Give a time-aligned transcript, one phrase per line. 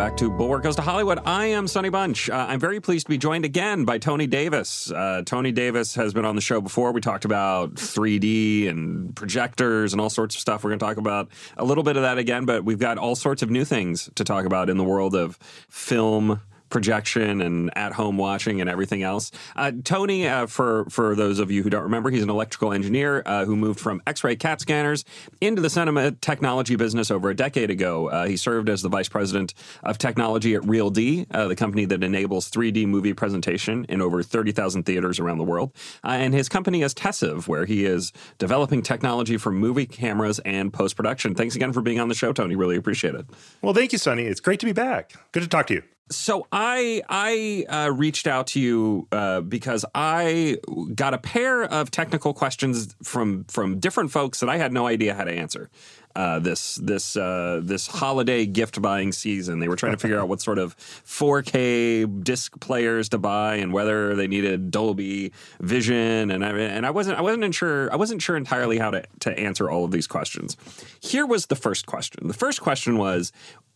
[0.00, 1.18] back to Bulwark Goes to Hollywood.
[1.26, 2.30] I am Sonny Bunch.
[2.30, 4.90] Uh, I'm very pleased to be joined again by Tony Davis.
[4.90, 6.92] Uh, Tony Davis has been on the show before.
[6.92, 10.64] We talked about 3D and projectors and all sorts of stuff.
[10.64, 11.28] We're going to talk about
[11.58, 14.24] a little bit of that again, but we've got all sorts of new things to
[14.24, 15.36] talk about in the world of
[15.68, 16.40] film
[16.70, 19.30] projection and at home watching and everything else.
[19.56, 23.22] Uh, Tony, uh, for for those of you who don't remember, he's an electrical engineer
[23.26, 25.04] uh, who moved from X-ray CAT scanners
[25.40, 28.08] into the cinema technology business over a decade ago.
[28.08, 32.02] Uh, he served as the vice president of technology at RealD, uh, the company that
[32.02, 35.72] enables 3D movie presentation in over 30,000 theaters around the world.
[36.04, 40.72] Uh, and his company is Tessive, where he is developing technology for movie cameras and
[40.72, 41.34] post production.
[41.34, 42.56] Thanks again for being on the show, Tony.
[42.56, 43.26] Really appreciate it.
[43.62, 44.24] Well, thank you, Sonny.
[44.24, 45.12] It's great to be back.
[45.32, 45.82] Good to talk to you.
[46.10, 50.58] So I I uh, reached out to you uh, because I
[50.94, 55.14] got a pair of technical questions from from different folks that I had no idea
[55.14, 55.70] how to answer.
[56.16, 60.28] Uh, this this uh, this holiday gift buying season, they were trying to figure out
[60.28, 66.44] what sort of 4K disc players to buy and whether they needed Dolby Vision, and
[66.44, 69.70] I and I wasn't I wasn't sure I wasn't sure entirely how to to answer
[69.70, 70.56] all of these questions.
[70.98, 72.26] Here was the first question.
[72.26, 73.30] The first question was,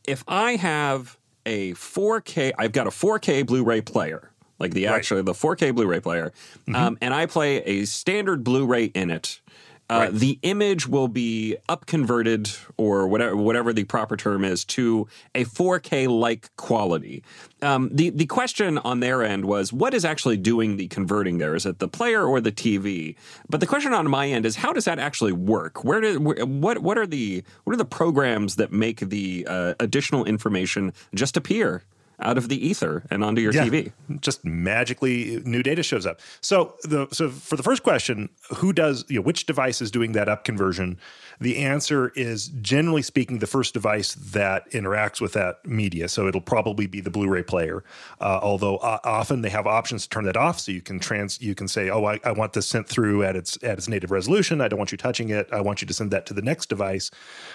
[0.04, 1.16] if I have
[1.46, 2.52] a 4K.
[2.58, 4.94] I've got a 4K Blu-ray player, like the right.
[4.94, 6.74] actually the 4K Blu-ray player, mm-hmm.
[6.74, 9.40] um, and I play a standard Blu-ray in it.
[9.94, 10.12] Uh, right.
[10.12, 15.06] The image will be upconverted or whatever whatever the proper term is, to
[15.36, 17.22] a 4K like quality.
[17.62, 21.54] Um, the the question on their end was, what is actually doing the converting there?
[21.54, 23.14] Is it the player or the TV?
[23.48, 25.84] But the question on my end is, how does that actually work?
[25.84, 30.24] Where do what what are the what are the programs that make the uh, additional
[30.24, 31.84] information just appear?
[32.20, 33.92] Out of the ether and onto your yeah, TV.
[34.20, 36.20] Just magically new data shows up.
[36.40, 40.12] So the so for the first question, who does you know which device is doing
[40.12, 40.98] that up conversion?
[41.40, 46.08] The answer is generally speaking the first device that interacts with that media.
[46.08, 47.84] So it'll probably be the Blu-ray player.
[48.20, 51.40] Uh, although uh, often they have options to turn that off, so you can trans
[51.40, 54.10] you can say, oh, I, I want this sent through at its at its native
[54.10, 54.60] resolution.
[54.60, 55.48] I don't want you touching it.
[55.52, 57.10] I want you to send that to the next device,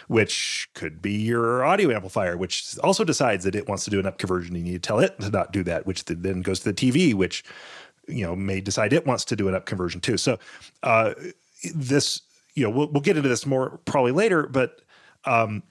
[0.07, 4.05] which could be your audio amplifier, which also decides that it wants to do an
[4.05, 6.91] up conversion and you tell it to not do that, which then goes to the
[6.91, 7.43] TV, which
[8.07, 10.17] you know may decide it wants to do an up conversion too.
[10.17, 10.39] So
[10.83, 11.13] uh,
[11.73, 12.21] this,
[12.55, 14.81] you know, we'll, we'll get into this more probably later, but
[15.25, 15.63] um,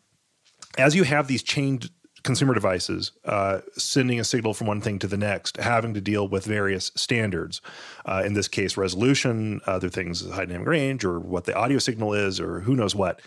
[0.76, 1.90] as you have these chained
[2.22, 6.28] consumer devices uh, sending a signal from one thing to the next, having to deal
[6.28, 7.60] with various standards.
[8.04, 12.14] Uh, in this case, resolution, other things, high dynamic range, or what the audio signal
[12.14, 13.20] is, or who knows what.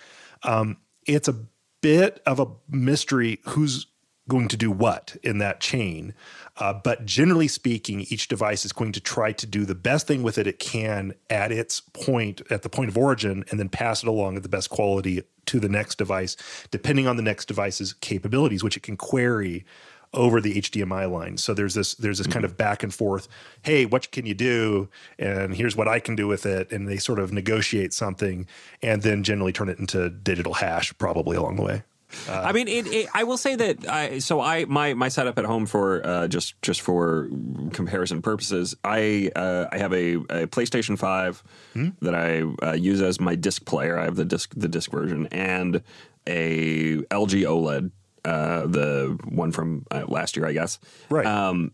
[0.43, 1.35] Um, it's a
[1.81, 3.87] bit of a mystery who's
[4.27, 6.13] going to do what in that chain.
[6.57, 10.23] Uh, but generally speaking, each device is going to try to do the best thing
[10.23, 14.03] with it it can at its point, at the point of origin, and then pass
[14.03, 16.37] it along at the best quality to the next device,
[16.69, 19.65] depending on the next device's capabilities, which it can query
[20.13, 21.37] over the HDMI line.
[21.37, 23.27] So there's this there's this kind of back and forth.
[23.61, 24.89] Hey, what can you do?
[25.17, 26.71] And here's what I can do with it.
[26.71, 28.45] And they sort of negotiate something,
[28.81, 31.83] and then generally turn it into digital hash probably along the way.
[32.27, 33.87] Uh, I mean, it, it, I will say that.
[33.87, 37.29] I, so I my my setup at home for uh, just just for
[37.73, 41.89] comparison purposes, I uh, I have a, a PlayStation Five hmm?
[42.01, 43.97] that I uh, use as my disc player.
[43.97, 45.81] I have the disc the disc version and
[46.27, 47.91] a LG OLED,
[48.25, 50.79] uh, the one from uh, last year, I guess.
[51.09, 51.25] Right.
[51.25, 51.71] Um,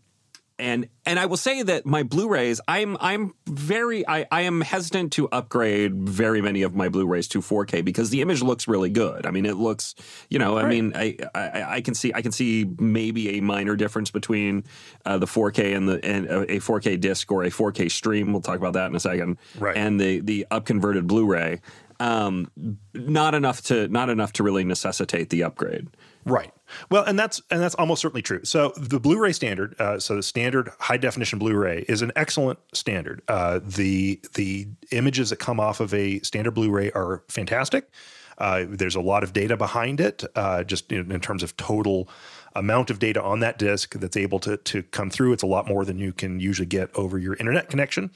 [0.58, 5.12] and and I will say that my Blu-rays, I'm I'm very I, I am hesitant
[5.12, 9.24] to upgrade very many of my Blu-rays to 4K because the image looks really good.
[9.24, 9.94] I mean, it looks,
[10.28, 10.64] you know, right.
[10.64, 14.64] I mean, I, I, I can see I can see maybe a minor difference between
[15.06, 18.32] uh, the 4K and the and a 4K disc or a 4K stream.
[18.32, 19.38] We'll talk about that in a second.
[19.58, 19.76] Right.
[19.76, 21.60] And the the upconverted Blu-ray,
[22.00, 22.50] um,
[22.94, 25.88] not enough to not enough to really necessitate the upgrade.
[26.24, 26.52] Right.
[26.90, 28.44] Well, and that's and that's almost certainly true.
[28.44, 33.22] So the Blu-ray standard, uh, so the standard high definition Blu-ray is an excellent standard.
[33.28, 37.90] Uh, the the images that come off of a standard Blu-ray are fantastic.
[38.38, 42.08] Uh, there's a lot of data behind it, uh, just in, in, terms of total
[42.54, 45.32] amount of data on that disk that's able to to come through.
[45.32, 48.10] It's a lot more than you can usually get over your internet connection,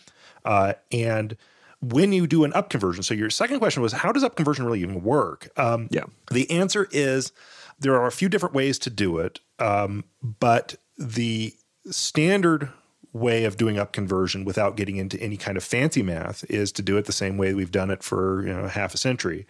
[0.45, 1.37] uh, and
[1.83, 3.03] when you do an up conversion.
[3.03, 5.51] So your second question was, how does up conversion really even work?
[5.59, 6.05] Um, yeah.
[6.31, 7.33] The answer is
[7.83, 11.55] there are a few different ways to do it, um, but the
[11.91, 12.71] standard
[13.13, 16.81] way of doing up conversion without getting into any kind of fancy math is to
[16.83, 19.47] do it the same way we've done it for you know half a century.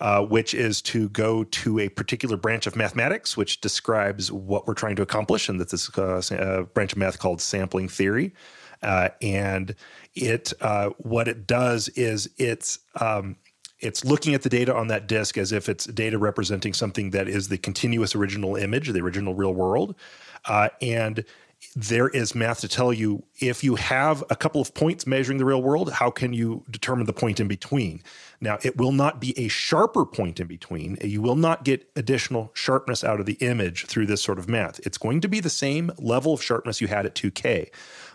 [0.00, 4.74] Uh, which is to go to a particular branch of mathematics, which describes what we're
[4.74, 8.34] trying to accomplish, and that's this uh, a branch of math called sampling theory.
[8.82, 9.76] Uh, and
[10.14, 13.36] it, uh, what it does is it's um,
[13.84, 17.28] it's looking at the data on that disk as if it's data representing something that
[17.28, 19.94] is the continuous original image, the original real world.
[20.46, 21.24] Uh, and
[21.76, 25.44] there is math to tell you if you have a couple of points measuring the
[25.44, 28.02] real world, how can you determine the point in between?
[28.40, 30.98] Now, it will not be a sharper point in between.
[31.02, 34.80] You will not get additional sharpness out of the image through this sort of math.
[34.86, 37.70] It's going to be the same level of sharpness you had at 2K.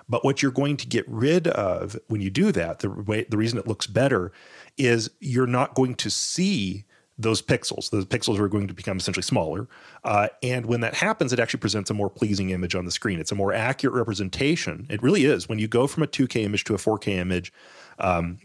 [0.07, 3.37] But what you're going to get rid of when you do that, the way the
[3.37, 4.31] reason it looks better
[4.79, 6.85] is you're not going to see
[7.19, 7.89] those pixels.
[7.89, 9.67] Those pixels are going to become essentially smaller.
[10.05, 13.19] Uh, and when that happens, it actually presents a more pleasing image on the screen.
[13.19, 14.87] It's a more accurate representation.
[14.89, 15.49] It really is.
[15.49, 17.51] When you go from a 2K image to a 4K image,
[17.99, 18.37] um,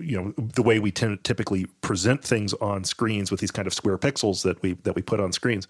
[0.00, 3.74] you know the way we tend typically present things on screens with these kind of
[3.74, 5.68] square pixels that we that we put on screens.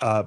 [0.00, 0.24] Uh,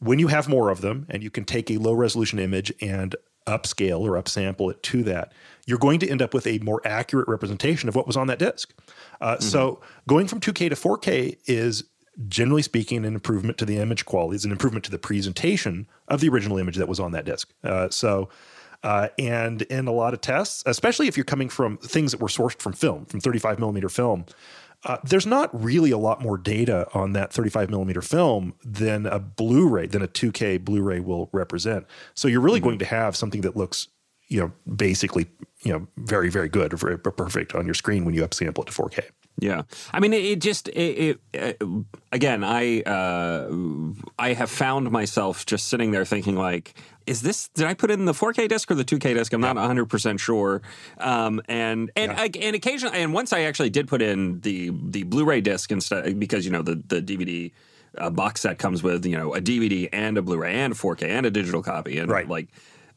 [0.00, 3.14] when you have more of them, and you can take a low resolution image and
[3.50, 5.32] upscale or upsample it to that,
[5.66, 8.38] you're going to end up with a more accurate representation of what was on that
[8.38, 8.72] disk.
[9.20, 9.42] Uh, mm-hmm.
[9.42, 11.84] So going from 2K to 4K is
[12.28, 14.36] generally speaking an improvement to the image quality.
[14.36, 17.52] It's an improvement to the presentation of the original image that was on that disk.
[17.64, 18.28] Uh, so.
[18.82, 22.28] Uh, and in a lot of tests, especially if you're coming from things that were
[22.28, 24.24] sourced from film, from 35 millimeter film,
[24.84, 29.18] uh, there's not really a lot more data on that 35 millimeter film than a
[29.18, 31.86] Blu-ray, than a 2K Blu-ray will represent.
[32.14, 32.68] So you're really mm-hmm.
[32.68, 33.88] going to have something that looks,
[34.28, 35.26] you know, basically,
[35.62, 38.66] you know, very, very good or very perfect on your screen when you upsample it
[38.66, 39.10] to 4K.
[39.40, 41.66] Yeah, I mean, it, it just it, it, uh,
[42.12, 43.50] again, I uh,
[44.18, 46.74] I have found myself just sitting there thinking like,
[47.06, 49.32] is this did I put in the 4K disc or the 2K disc?
[49.32, 50.60] I'm not 100 percent sure.
[50.98, 52.20] Um, and and yeah.
[52.20, 56.20] I, and occasionally, and once I actually did put in the the Blu-ray disc instead
[56.20, 57.52] because you know the the DVD.
[57.98, 61.08] Uh, box set comes with you know a DVD and a Blu-ray and a 4K
[61.08, 62.28] and a digital copy and right.
[62.28, 62.46] like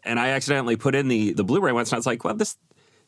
[0.03, 2.55] and I accidentally put in the the Blu-ray once and I was like well this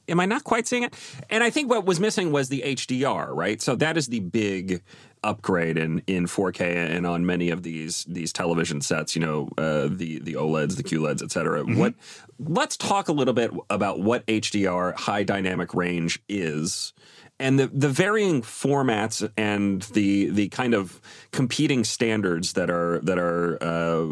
[0.07, 0.93] am I not quite seeing it?
[1.29, 3.61] And I think what was missing was the HDR, right?
[3.61, 4.81] So that is the big
[5.23, 9.15] upgrade in in 4K and on many of these these television sets.
[9.15, 11.63] You know, uh, the the OLEDs, the QLEDs, et cetera.
[11.63, 11.79] Mm-hmm.
[11.79, 11.93] What?
[12.39, 16.93] Let's talk a little bit about what HDR, high dynamic range, is.
[17.37, 21.01] And the, the varying formats and the the kind of
[21.31, 24.07] competing standards that are that are uh,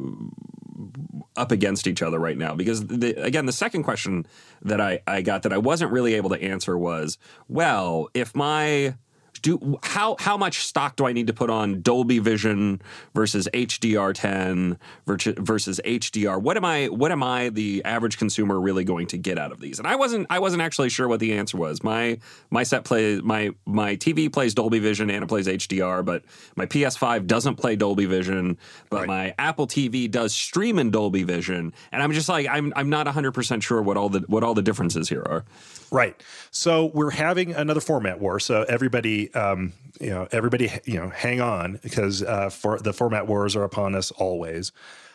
[1.36, 2.56] up against each other right now.
[2.56, 4.26] Because the, again the second question
[4.62, 8.96] that I, I got that I wasn't really able to answer was well if my
[9.44, 12.82] do how how much stock do I need to put on Dolby Vision
[13.14, 16.42] versus HDR10 versus HDR?
[16.42, 19.60] What am I what am I the average consumer really going to get out of
[19.60, 19.78] these?
[19.78, 21.84] And I wasn't I wasn't actually sure what the answer was.
[21.84, 22.18] My
[22.50, 26.24] my set plays my my TV plays Dolby Vision and it plays HDR, but
[26.56, 28.58] my PS5 doesn't play Dolby Vision,
[28.90, 29.08] but right.
[29.08, 33.08] my Apple TV does stream in Dolby Vision, and I'm just like I'm I'm not
[33.08, 35.44] 100% sure what all the what all the differences here are.
[35.92, 36.20] Right.
[36.50, 38.40] So we're having another format war.
[38.40, 43.28] So everybody um, you know, everybody, you know, hang on because uh, for the format
[43.28, 44.72] wars are upon us always.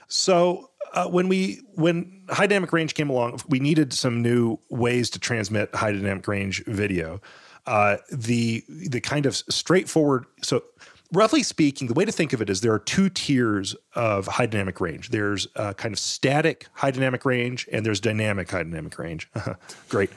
[0.08, 5.10] So uh, when we when high dynamic range came along, we needed some new ways
[5.10, 7.20] to transmit high dynamic range video.
[7.66, 10.62] Uh, the the kind of straightforward so
[11.12, 14.46] roughly speaking, the way to think of it is there are two tiers of high
[14.46, 15.08] dynamic range.
[15.08, 19.30] There's a kind of static high dynamic range, and there's dynamic high dynamic range.
[19.88, 20.10] Great.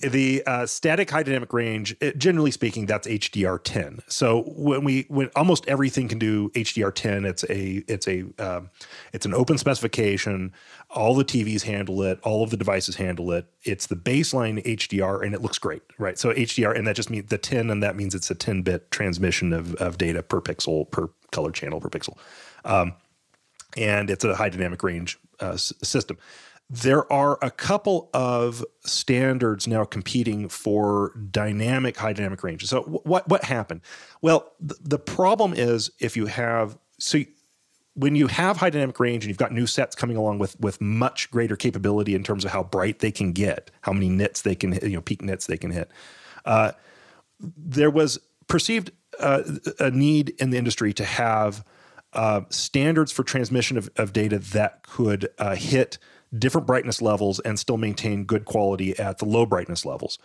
[0.00, 4.00] the uh, static high dynamic range, it, generally speaking, that's HDR10.
[4.08, 8.70] So when we when almost everything can do HDR10, it's a it's a um,
[9.12, 10.52] it's an open specification.
[10.94, 12.20] All the TVs handle it.
[12.22, 13.46] All of the devices handle it.
[13.62, 16.18] It's the baseline HDR, and it looks great, right?
[16.18, 18.90] So HDR, and that just means the 10, and that means it's a 10 bit
[18.90, 22.18] transmission of of data per pixel per color channel per pixel.
[22.64, 22.94] Um,
[23.76, 26.18] and it's a high dynamic range uh, s- system.
[26.68, 32.64] There are a couple of standards now competing for dynamic high dynamic range.
[32.66, 33.80] So what what happened?
[34.20, 37.20] Well, th- the problem is if you have so
[37.94, 40.80] when you have high dynamic range and you've got new sets coming along with with
[40.80, 44.54] much greater capability in terms of how bright they can get, how many nits they
[44.54, 45.90] can you know peak nits they can hit.
[46.44, 46.72] Uh,
[47.38, 49.42] there was perceived uh,
[49.78, 51.64] a need in the industry to have
[52.12, 55.98] uh, standards for transmission of, of, data that could uh, hit
[56.36, 60.18] different brightness levels and still maintain good quality at the low brightness levels.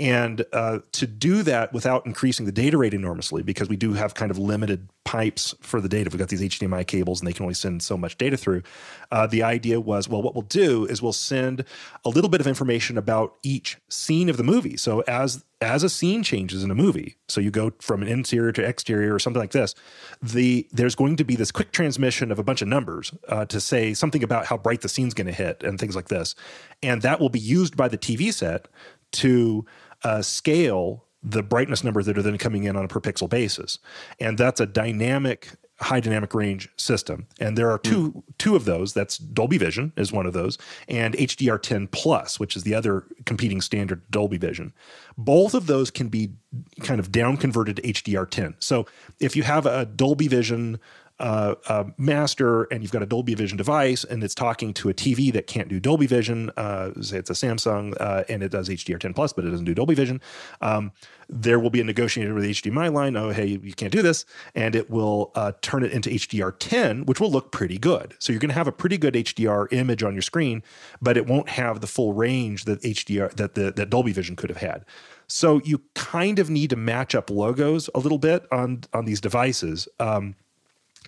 [0.00, 4.14] And uh, to do that without increasing the data rate enormously, because we do have
[4.14, 6.08] kind of limited pipes for the data.
[6.10, 8.62] We've got these HDMI cables and they can only send so much data through.
[9.10, 11.64] Uh, the idea was well, what we'll do is we'll send
[12.04, 14.76] a little bit of information about each scene of the movie.
[14.76, 18.52] So as as a scene changes in a movie, so you go from an interior
[18.52, 19.74] to exterior or something like this,
[20.22, 23.60] the there's going to be this quick transmission of a bunch of numbers uh, to
[23.60, 26.36] say something about how bright the scene's going to hit and things like this,
[26.82, 28.68] and that will be used by the TV set
[29.10, 29.64] to
[30.04, 33.78] uh, scale the brightness numbers that are then coming in on a per pixel basis.
[34.20, 35.50] And that's a dynamic
[35.80, 37.26] high dynamic range system.
[37.38, 38.22] And there are two mm.
[38.38, 38.92] two of those.
[38.92, 43.60] That's Dolby Vision is one of those, and HDR10 Plus, which is the other competing
[43.60, 44.72] standard Dolby Vision.
[45.16, 46.30] Both of those can be
[46.80, 48.56] kind of down converted to HDR10.
[48.58, 48.86] So
[49.20, 50.80] if you have a Dolby Vision
[51.20, 54.94] uh, a master and you've got a Dolby Vision device and it's talking to a
[54.94, 58.68] TV that can't do Dolby Vision, uh, say it's a Samsung uh, and it does
[58.68, 60.20] HDR10 plus, but it doesn't do Dolby Vision.
[60.60, 60.92] Um,
[61.28, 63.16] there will be a negotiator with HDMI line.
[63.16, 67.20] Oh, hey, you can't do this, and it will uh, turn it into HDR10, which
[67.20, 68.14] will look pretty good.
[68.18, 70.62] So you're going to have a pretty good HDR image on your screen,
[71.02, 74.48] but it won't have the full range that HDR that the that Dolby Vision could
[74.48, 74.84] have had.
[75.26, 79.20] So you kind of need to match up logos a little bit on on these
[79.20, 79.86] devices.
[80.00, 80.34] Um,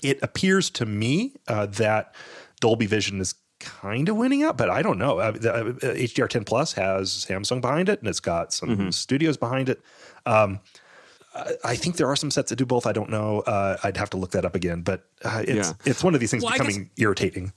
[0.02, 2.14] it appears to me uh, that
[2.60, 5.18] Dolby Vision is kind of winning out, but I don't know.
[5.18, 5.62] Uh, the, uh,
[5.94, 8.90] HDR10 Plus has Samsung behind it, and it's got some mm-hmm.
[8.90, 9.80] studios behind it.
[10.26, 10.60] Um,
[11.64, 12.86] I think there are some sets that do both.
[12.86, 13.40] I don't know.
[13.40, 15.74] Uh, I'd have to look that up again, but uh, it's yeah.
[15.84, 17.52] it's one of these things well, becoming guess, irritating.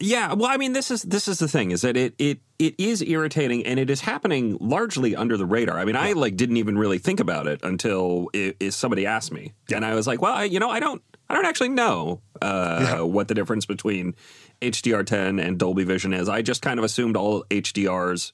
[0.00, 2.74] Yeah, well, I mean, this is this is the thing is that it it it
[2.78, 5.78] is irritating, and it is happening largely under the radar.
[5.78, 6.02] I mean, yeah.
[6.02, 9.76] I like didn't even really think about it until it, it somebody asked me, yeah.
[9.76, 12.78] and I was like, well, I, you know, I don't I don't actually know uh,
[12.82, 13.00] yeah.
[13.00, 14.14] what the difference between
[14.60, 16.28] HDR10 and Dolby Vision is.
[16.28, 18.32] I just kind of assumed all HDRs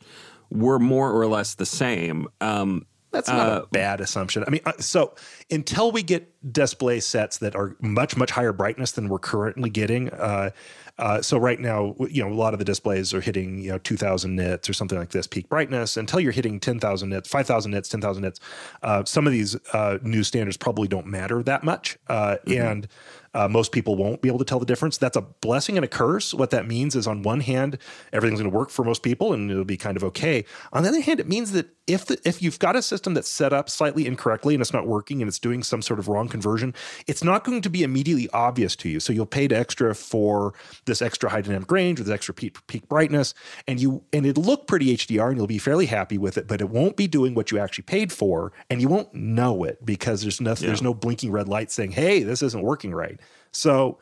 [0.51, 2.27] were more or less the same.
[2.41, 4.45] Um, that's not uh, a bad assumption.
[4.47, 5.15] I mean, uh, so
[5.51, 10.11] until we get display sets that are much much higher brightness than we're currently getting,
[10.11, 10.51] uh,
[10.99, 13.79] uh, so right now, you know, a lot of the displays are hitting you know
[13.79, 15.97] 2,000 nits or something like this peak brightness.
[15.97, 18.41] Until you're hitting 10,000 nits, 5,000 nits, 10,000 nits,
[18.83, 22.61] uh, some of these uh, new standards probably don't matter that much, uh, mm-hmm.
[22.61, 22.89] and
[23.35, 24.99] uh, most people won't be able to tell the difference.
[24.99, 26.33] That's a blessing and a curse.
[26.33, 27.79] What that means is, on one hand,
[28.13, 30.45] everything's going to work for most people and it'll be kind of okay.
[30.73, 33.29] On the other hand, it means that if the, if you've got a system that's
[33.29, 36.29] set up slightly incorrectly and it's not working and it's doing some sort of wrong
[36.29, 36.75] conversion,
[37.07, 39.01] it's not going to be immediately obvious to you.
[39.01, 40.53] So you'll pay extra for
[40.85, 43.33] this extra high dynamic range or this extra peak, peak brightness,
[43.67, 46.61] and you and it'll look pretty HDR and you'll be fairly happy with it, but
[46.61, 50.23] it won't be doing what you actually paid for, and you won't know it because
[50.23, 50.67] there's no yeah.
[50.67, 53.18] there's no blinking red light saying, "Hey, this isn't working right."
[53.53, 53.99] So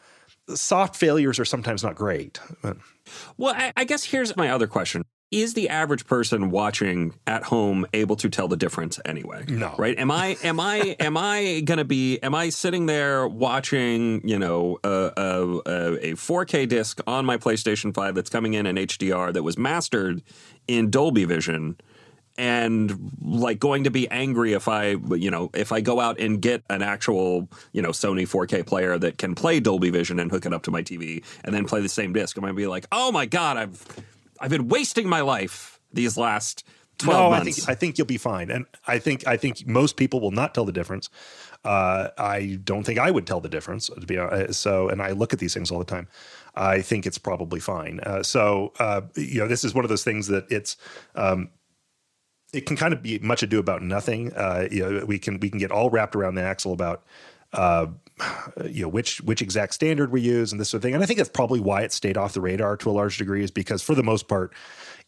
[0.55, 2.41] soft failures are sometimes not great.
[3.37, 5.03] Well, I, I guess here's my other question.
[5.33, 9.45] Is the average person watching at home able to tell the difference anyway?
[9.49, 9.75] No.
[9.77, 9.99] Right?
[9.99, 14.79] Am i am i am i gonna be am i sitting there watching you know
[14.85, 19.43] a, a, a 4k disc on my playstation 5 that's coming in in hdr that
[19.43, 20.23] was mastered
[20.69, 21.77] in dolby vision
[22.39, 26.41] and like going to be angry if I, you know, if I go out and
[26.41, 30.47] get an actual, you know, Sony 4K player that can play Dolby Vision and hook
[30.47, 32.87] it up to my TV and then play the same disc, I'm gonna be like,
[32.93, 33.85] oh my god, I've,
[34.41, 36.65] I've been wasting my life these last
[36.99, 37.47] 12 no, months.
[37.47, 40.31] I think I think you'll be fine, and I think I think most people will
[40.31, 41.11] not tell the difference.
[41.65, 44.61] Uh, I don't think I would tell the difference to be honest.
[44.61, 46.09] So, and I look at these things all the time.
[46.55, 48.01] I think it's probably fine.
[48.01, 50.77] Uh, so, uh, you know, this is one of those things that it's
[51.15, 51.51] um,
[52.57, 54.33] it can kind of be much ado about nothing.
[54.33, 57.05] Uh, you know, we can we can get all wrapped around the axle about
[57.53, 57.87] uh,
[58.65, 60.95] you know which which exact standard we use and this sort of thing.
[60.95, 63.45] And I think that's probably why it stayed off the radar to a large degree,
[63.45, 64.55] is because for the most part,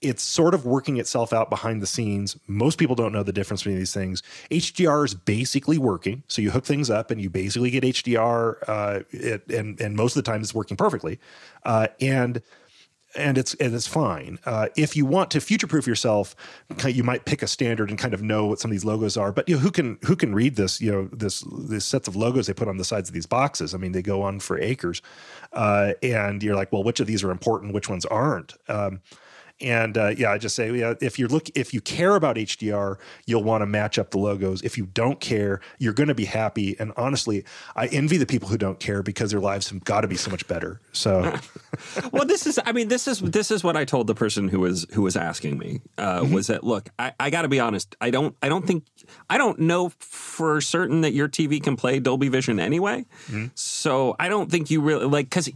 [0.03, 2.37] it's sort of working itself out behind the scenes.
[2.47, 4.23] Most people don't know the difference between these things.
[4.51, 9.01] HDR is basically working, so you hook things up and you basically get HDR, uh,
[9.11, 11.19] it, and and most of the time it's working perfectly,
[11.65, 12.43] uh, and
[13.19, 14.39] and it's and it's fine.
[14.47, 16.35] Uh, if you want to future proof yourself,
[16.87, 19.33] you might pick a standard and kind of know what some of these logos are.
[19.33, 20.81] But you know, who can who can read this?
[20.81, 23.75] You know, this this sets of logos they put on the sides of these boxes.
[23.75, 25.03] I mean, they go on for acres,
[25.53, 27.75] uh, and you're like, well, which of these are important?
[27.75, 28.55] Which ones aren't?
[28.69, 29.01] Um,
[29.61, 32.97] and uh, yeah, I just say yeah, if you're look if you care about HDR,
[33.27, 34.63] you'll want to match up the logos.
[34.63, 36.77] If you don't care, you're going to be happy.
[36.79, 40.09] And honestly, I envy the people who don't care because their lives have got to
[40.09, 40.81] be so much better.
[40.93, 41.37] So,
[42.13, 44.61] well, this is I mean this is this is what I told the person who
[44.61, 46.35] was who was asking me uh, mm-hmm.
[46.35, 48.85] was that look I, I got to be honest I don't I don't think
[49.29, 53.07] I don't know for certain that your TV can play Dolby Vision anyway.
[53.27, 53.47] Mm-hmm.
[53.55, 55.51] So I don't think you really like because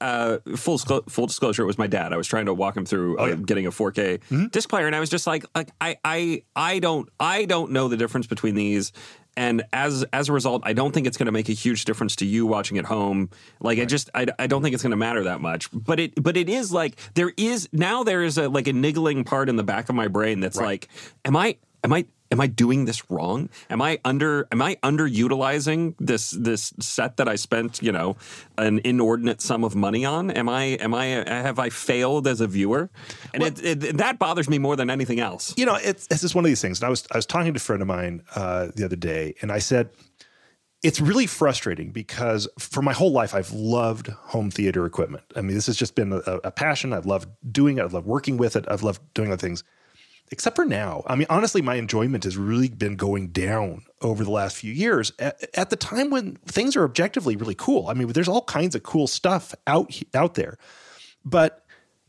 [0.00, 2.12] uh, full full disclosure, it was my dad.
[2.12, 3.34] I was trying to walk him through oh, yeah.
[3.36, 4.46] getting a 4K mm-hmm.
[4.46, 7.88] disc player, and I was just like, like I, I, I don't, I don't know
[7.88, 8.92] the difference between these.
[9.36, 12.16] And as as a result, I don't think it's going to make a huge difference
[12.16, 13.30] to you watching at home.
[13.60, 13.84] Like right.
[13.84, 15.68] I just, I, I don't think it's going to matter that much.
[15.72, 19.22] But it, but it is like there is now there is a like a niggling
[19.22, 20.66] part in the back of my brain that's right.
[20.66, 20.88] like,
[21.24, 23.48] am I, am I am I doing this wrong?
[23.68, 28.16] Am I under am I underutilizing this this set that I spent you know
[28.56, 30.30] an inordinate sum of money on?
[30.30, 32.90] Am I am I have I failed as a viewer?
[33.34, 35.54] And well, it, it, that bothers me more than anything else.
[35.56, 36.80] You know, it's it's just one of these things.
[36.80, 39.34] And I was I was talking to a friend of mine uh, the other day,
[39.42, 39.90] and I said
[40.82, 45.24] it's really frustrating because for my whole life I've loved home theater equipment.
[45.36, 46.94] I mean, this has just been a, a passion.
[46.94, 47.84] I've loved doing it.
[47.84, 48.64] I've loved working with it.
[48.66, 49.62] I've loved doing other things
[50.30, 51.02] except for now.
[51.06, 55.12] I mean, honestly, my enjoyment has really been going down over the last few years
[55.18, 57.88] at, at, the time when things are objectively really cool.
[57.88, 60.56] I mean, there's all kinds of cool stuff out out there,
[61.24, 61.64] but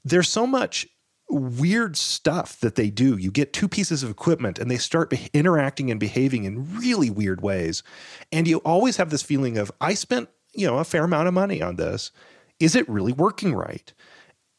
[0.05, 0.87] there's so much
[1.29, 3.17] weird stuff that they do.
[3.17, 7.09] You get two pieces of equipment and they start be- interacting and behaving in really
[7.09, 7.83] weird ways,
[8.31, 11.33] and you always have this feeling of I spent you know a fair amount of
[11.33, 12.11] money on this.
[12.59, 13.91] Is it really working right?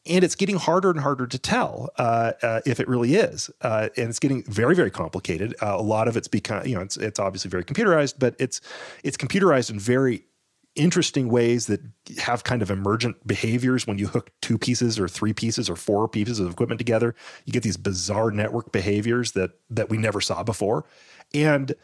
[0.06, 3.88] And it's getting harder and harder to tell uh, uh, if it really is, uh,
[3.96, 5.54] and it's getting very, very complicated.
[5.62, 8.60] Uh, a lot of it's become, you know, it's it's obviously very computerized, but it's
[9.04, 10.24] it's computerized in very
[10.74, 11.80] interesting ways that
[12.18, 16.08] have kind of emergent behaviors when you hook two pieces or three pieces or four
[16.08, 17.14] pieces of equipment together.
[17.44, 20.84] You get these bizarre network behaviors that that we never saw before,
[21.32, 21.74] and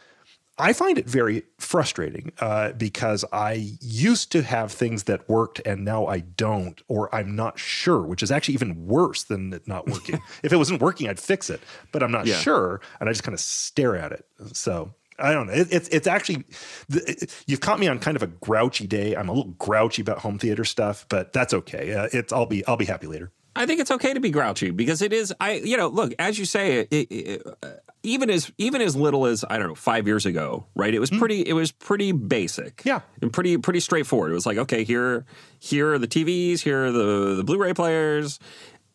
[0.58, 5.84] I find it very frustrating uh, because I used to have things that worked and
[5.84, 9.88] now I don't, or I'm not sure, which is actually even worse than it not
[9.88, 10.20] working.
[10.42, 11.60] if it wasn't working, I'd fix it,
[11.92, 12.38] but I'm not yeah.
[12.38, 14.26] sure, and I just kind of stare at it.
[14.52, 15.52] So I don't know.
[15.52, 16.44] It, it's it's actually
[16.90, 19.14] it, you've caught me on kind of a grouchy day.
[19.14, 21.92] I'm a little grouchy about home theater stuff, but that's okay.
[21.92, 23.32] Uh, it's I'll be I'll be happy later.
[23.58, 25.34] I think it's okay to be grouchy because it is.
[25.40, 27.68] I you know look as you say it, it, uh,
[28.04, 30.94] even as even as little as I don't know five years ago, right?
[30.94, 31.18] It was mm.
[31.18, 31.42] pretty.
[31.42, 32.82] It was pretty basic.
[32.84, 34.30] Yeah, and pretty pretty straightforward.
[34.30, 35.24] It was like okay, here
[35.58, 38.38] here are the TVs, here are the the Blu-ray players,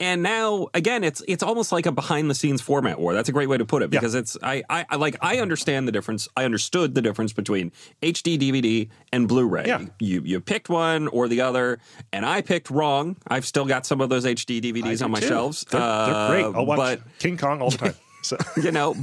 [0.04, 3.14] and now again it's it's almost like a behind the scenes format war.
[3.14, 4.20] That's a great way to put it because yeah.
[4.20, 6.28] it's I, I, I like i understand the difference.
[6.36, 9.66] I understood the difference between hd dvd and blu-ray.
[9.66, 9.86] Yeah.
[10.00, 11.80] you you picked one or the other
[12.12, 13.16] and i picked wrong.
[13.28, 15.28] I've still got some of those hd dvds on my too.
[15.28, 15.66] shelves.
[15.70, 16.46] They're, they're uh, great.
[16.46, 18.38] I'll watch but, king kong all the time so.
[18.62, 18.96] you know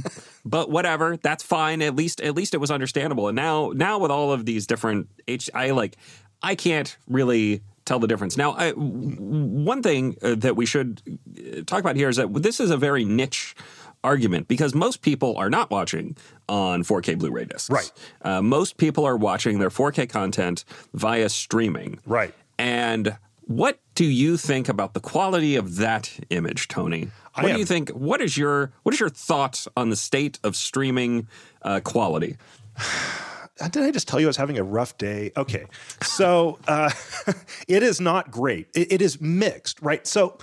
[0.45, 1.17] but whatever.
[1.17, 1.81] That's fine.
[1.81, 3.27] At least at least it was understandable.
[3.27, 5.97] And now now with all of these different h i like
[6.43, 8.37] i can't really tell the difference.
[8.37, 12.59] Now, I, one thing uh, that we should uh, talk about here is that this
[12.59, 13.55] is a very niche
[14.03, 16.17] argument because most people are not watching
[16.49, 17.69] on 4K Blu-ray discs.
[17.69, 17.91] Right.
[18.21, 21.99] Uh, most people are watching their 4K content via streaming.
[22.05, 22.33] Right.
[22.57, 27.09] And what do you think about the quality of that image, Tony?
[27.35, 27.89] What do you think?
[27.89, 31.27] What is your what is your thoughts on the state of streaming
[31.61, 32.37] uh, quality?
[33.67, 35.31] did I just tell you I was having a rough day?
[35.37, 35.65] Okay.
[36.03, 36.91] So uh,
[37.67, 38.67] it is not great.
[38.73, 40.05] It, it is mixed, right?
[40.05, 40.37] So,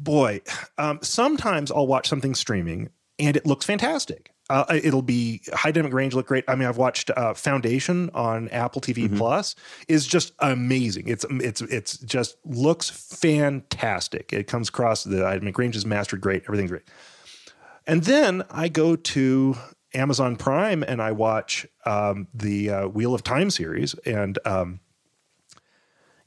[0.00, 0.40] boy,
[0.78, 4.32] um, sometimes I'll watch something streaming and it looks fantastic.
[4.50, 6.44] Uh, it'll be high dynamic range look great.
[6.48, 9.16] I mean, I've watched uh, Foundation on Apple TV mm-hmm.
[9.16, 9.54] Plus
[9.88, 11.08] is just amazing.
[11.08, 14.32] It's it's it's just looks fantastic.
[14.32, 16.42] It comes across the dynamic range is mastered great.
[16.42, 16.82] Everything's great.
[17.86, 19.56] And then I go to
[19.94, 24.80] Amazon Prime and I watch um, the uh, Wheel of Time series, and um,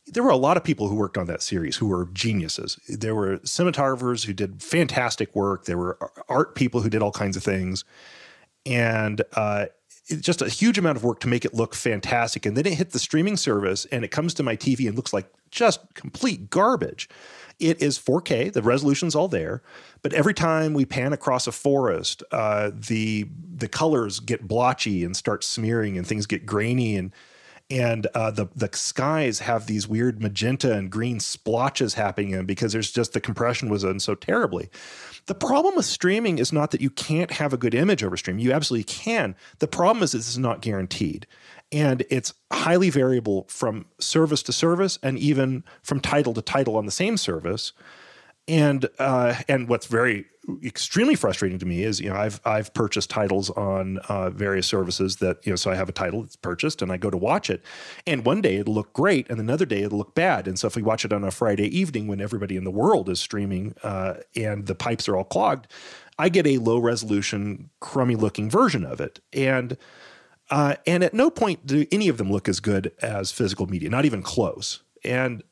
[0.07, 2.79] there were a lot of people who worked on that series who were geniuses.
[2.87, 5.65] There were cinematographers who did fantastic work.
[5.65, 5.97] There were
[6.29, 7.83] art people who did all kinds of things,
[8.65, 9.65] and uh,
[10.19, 12.45] just a huge amount of work to make it look fantastic.
[12.45, 15.13] And then it hit the streaming service, and it comes to my TV and looks
[15.13, 17.09] like just complete garbage.
[17.59, 18.51] It is 4K.
[18.51, 19.61] The resolution's all there,
[20.01, 25.15] but every time we pan across a forest, uh, the the colors get blotchy and
[25.15, 27.11] start smearing, and things get grainy, and
[27.69, 32.73] and uh, the the skies have these weird magenta and green splotches happening in because
[32.73, 34.69] there's just the compression was done so terribly.
[35.27, 38.37] The problem with streaming is not that you can't have a good image over stream.
[38.37, 39.35] You absolutely can.
[39.59, 41.25] The problem is this is not guaranteed
[41.71, 46.85] and it's highly variable from service to service and even from title to title on
[46.85, 47.73] the same service
[48.47, 50.25] and uh, and what's very
[50.63, 55.15] extremely frustrating to me is you know I've I've purchased titles on uh, various services
[55.17, 57.49] that you know so I have a title that's purchased and I go to watch
[57.49, 57.63] it.
[58.05, 60.47] And one day it'll look great and another day it'll look bad.
[60.47, 63.09] And so if we watch it on a Friday evening when everybody in the world
[63.09, 65.67] is streaming uh, and the pipes are all clogged
[66.17, 69.19] I get a low resolution crummy looking version of it.
[69.33, 69.77] And
[70.49, 73.89] uh, and at no point do any of them look as good as physical media,
[73.89, 74.81] not even close.
[75.03, 75.43] And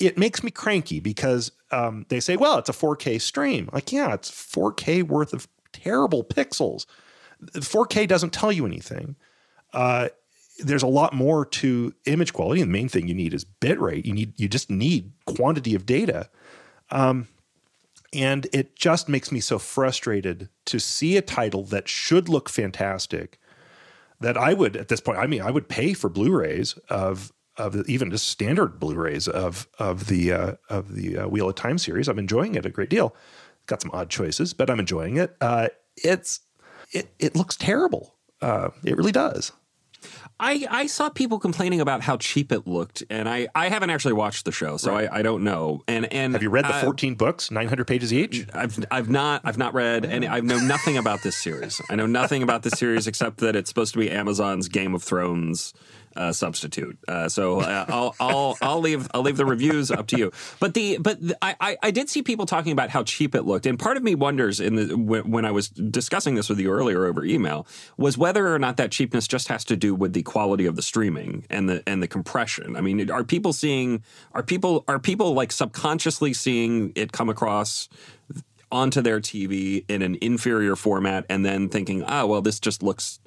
[0.00, 3.68] it makes me cranky because um, they say, well, it's a 4K stream.
[3.72, 6.86] Like, yeah, it's 4K worth of terrible pixels.
[7.54, 9.16] 4K doesn't tell you anything.
[9.72, 10.08] Uh,
[10.58, 12.60] there's a lot more to image quality.
[12.60, 14.04] And the main thing you need is bitrate.
[14.04, 16.28] You need you just need quantity of data.
[16.90, 17.28] Um,
[18.12, 23.38] And it just makes me so frustrated to see a title that should look fantastic
[24.20, 25.18] that I would at this point.
[25.18, 29.68] I mean, I would pay for Blu-rays of of the, even just standard Blu-rays of
[29.78, 32.08] of the uh, of the uh, Wheel of Time series.
[32.08, 33.14] I'm enjoying it a great deal.
[33.66, 35.36] Got some odd choices, but I'm enjoying it.
[35.40, 36.40] Uh, it's
[36.92, 38.16] it it looks terrible.
[38.40, 39.52] Uh, it really does.
[40.42, 44.14] I, I saw people complaining about how cheap it looked, and I, I haven't actually
[44.14, 45.06] watched the show, so right.
[45.12, 45.82] I, I don't know.
[45.86, 48.46] And and have you read the uh, fourteen books, nine hundred pages each?
[48.54, 51.82] I've I've not I've not read, and I know nothing about this series.
[51.90, 55.02] I know nothing about this series except that it's supposed to be Amazon's Game of
[55.02, 55.74] Thrones
[56.16, 56.98] uh, substitute.
[57.06, 60.32] Uh, so uh, I'll I'll I'll leave I'll leave the reviews up to you.
[60.58, 63.66] But the but the, I I did see people talking about how cheap it looked,
[63.66, 66.70] and part of me wonders in the when, when I was discussing this with you
[66.70, 70.22] earlier over email was whether or not that cheapness just has to do with the
[70.22, 72.76] quality of the streaming and the and the compression.
[72.76, 77.88] I mean, are people seeing are people are people like subconsciously seeing it come across
[78.72, 83.20] onto their TV in an inferior format and then thinking, oh well, this just looks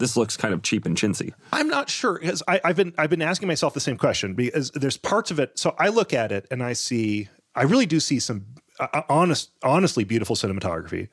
[0.00, 1.32] this looks kind of cheap and chintzy.
[1.52, 4.96] I'm not sure because I've been I've been asking myself the same question because there's
[4.96, 5.56] parts of it.
[5.58, 8.46] So I look at it and I see I really do see some
[8.80, 11.08] uh, uh honest honestly beautiful cinematography.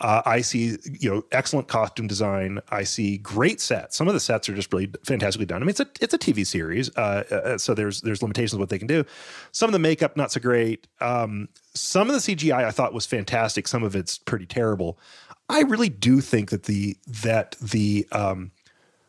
[0.00, 2.60] Uh, I see, you know, excellent costume design.
[2.70, 3.96] I see great sets.
[3.96, 5.60] Some of the sets are just really fantastically done.
[5.60, 8.68] I mean, it's a it's a TV series, uh, uh, so there's there's limitations what
[8.68, 9.04] they can do.
[9.50, 10.86] Some of the makeup not so great.
[11.00, 13.66] Um, some of the CGI I thought was fantastic.
[13.66, 15.00] Some of it's pretty terrible.
[15.48, 18.52] I really do think that the that the um,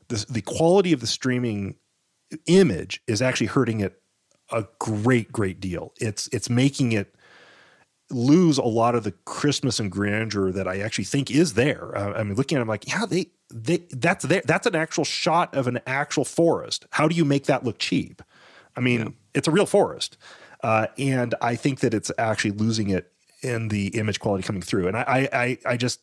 [0.07, 1.75] the, the quality of the streaming
[2.45, 4.01] image is actually hurting it
[4.51, 5.93] a great great deal.
[5.99, 7.15] It's it's making it
[8.11, 11.95] lose a lot of the Christmas and grandeur that I actually think is there.
[11.95, 14.41] Uh, I mean, looking at it, I'm like, yeah, they they that's there.
[14.45, 16.85] That's an actual shot of an actual forest.
[16.91, 18.21] How do you make that look cheap?
[18.75, 19.09] I mean, yeah.
[19.33, 20.17] it's a real forest,
[20.63, 24.87] uh, and I think that it's actually losing it in the image quality coming through.
[24.87, 26.01] And I I I just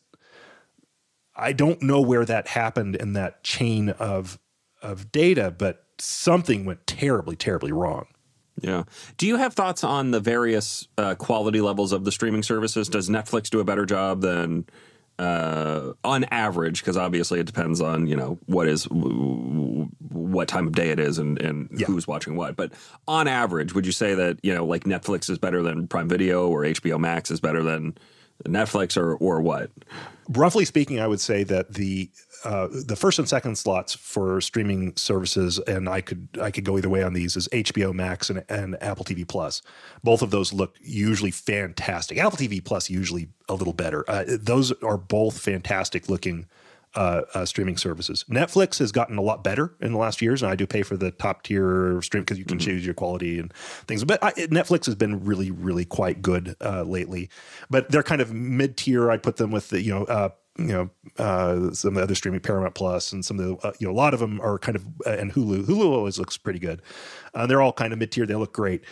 [1.37, 4.39] I don't know where that happened in that chain of
[4.81, 8.07] of data, but something went terribly, terribly wrong.
[8.61, 8.83] Yeah.
[9.17, 12.89] Do you have thoughts on the various uh, quality levels of the streaming services?
[12.89, 14.65] Does Netflix do a better job than,
[15.19, 16.81] uh, on average?
[16.81, 21.19] Because obviously it depends on you know what is what time of day it is
[21.19, 21.85] and, and yeah.
[21.85, 22.55] who's watching what.
[22.55, 22.73] But
[23.07, 26.47] on average, would you say that you know like Netflix is better than Prime Video
[26.47, 27.95] or HBO Max is better than
[28.45, 29.71] Netflix or or what?
[30.29, 32.09] Roughly speaking, I would say that the
[32.43, 36.77] uh, the first and second slots for streaming services, and I could I could go
[36.77, 39.61] either way on these is HBO Max and, and Apple TV Plus.
[40.03, 42.17] Both of those look usually fantastic.
[42.17, 44.03] Apple TV Plus usually a little better.
[44.09, 46.45] Uh, those are both fantastic looking
[46.95, 48.25] uh, uh, streaming services.
[48.29, 50.97] Netflix has gotten a lot better in the last years, and I do pay for
[50.97, 52.65] the top tier stream because you can mm-hmm.
[52.65, 53.53] choose your quality and
[53.87, 54.03] things.
[54.03, 57.29] But I, Netflix has been really, really quite good uh, lately.
[57.69, 59.11] But they're kind of mid tier.
[59.11, 60.03] I put them with the you know.
[60.05, 63.67] Uh, you know, uh, some of the other streaming Paramount Plus and some of the,
[63.67, 65.67] uh, you know, a lot of them are kind of, and Hulu.
[65.67, 66.81] Hulu always looks pretty good.
[67.35, 68.25] And they're all kind of mid tier.
[68.25, 68.83] They look great.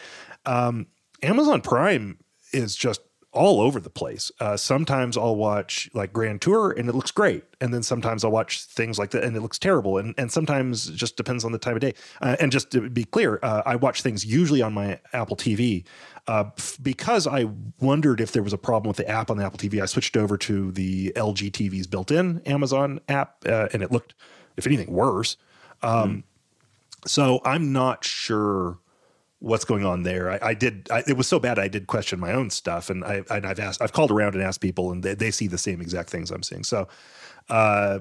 [0.46, 0.86] Um,
[1.24, 2.20] Amazon Prime
[2.54, 3.02] is just
[3.36, 4.32] all over the place.
[4.40, 8.32] Uh, sometimes I'll watch like Grand Tour and it looks great, and then sometimes I'll
[8.32, 9.98] watch things like that and it looks terrible.
[9.98, 11.94] And and sometimes it just depends on the time of day.
[12.22, 15.86] Uh, and just to be clear, uh, I watch things usually on my Apple TV
[16.28, 16.46] uh,
[16.82, 17.48] because I
[17.80, 19.82] wondered if there was a problem with the app on the Apple TV.
[19.82, 24.16] I switched over to the LG TV's built-in Amazon app, uh, and it looked,
[24.58, 25.38] if anything, worse.
[25.84, 26.24] Um,
[27.04, 27.08] mm.
[27.08, 28.80] So I'm not sure
[29.40, 30.32] what's going on there.
[30.32, 30.88] I, I did.
[30.92, 31.60] I, it was so bad.
[31.60, 33.82] I did question my own stuff, and I and I've asked.
[33.82, 36.44] I've called around and asked people, and they, they see the same exact things I'm
[36.44, 36.64] seeing.
[36.64, 36.88] So,
[37.50, 38.00] uh,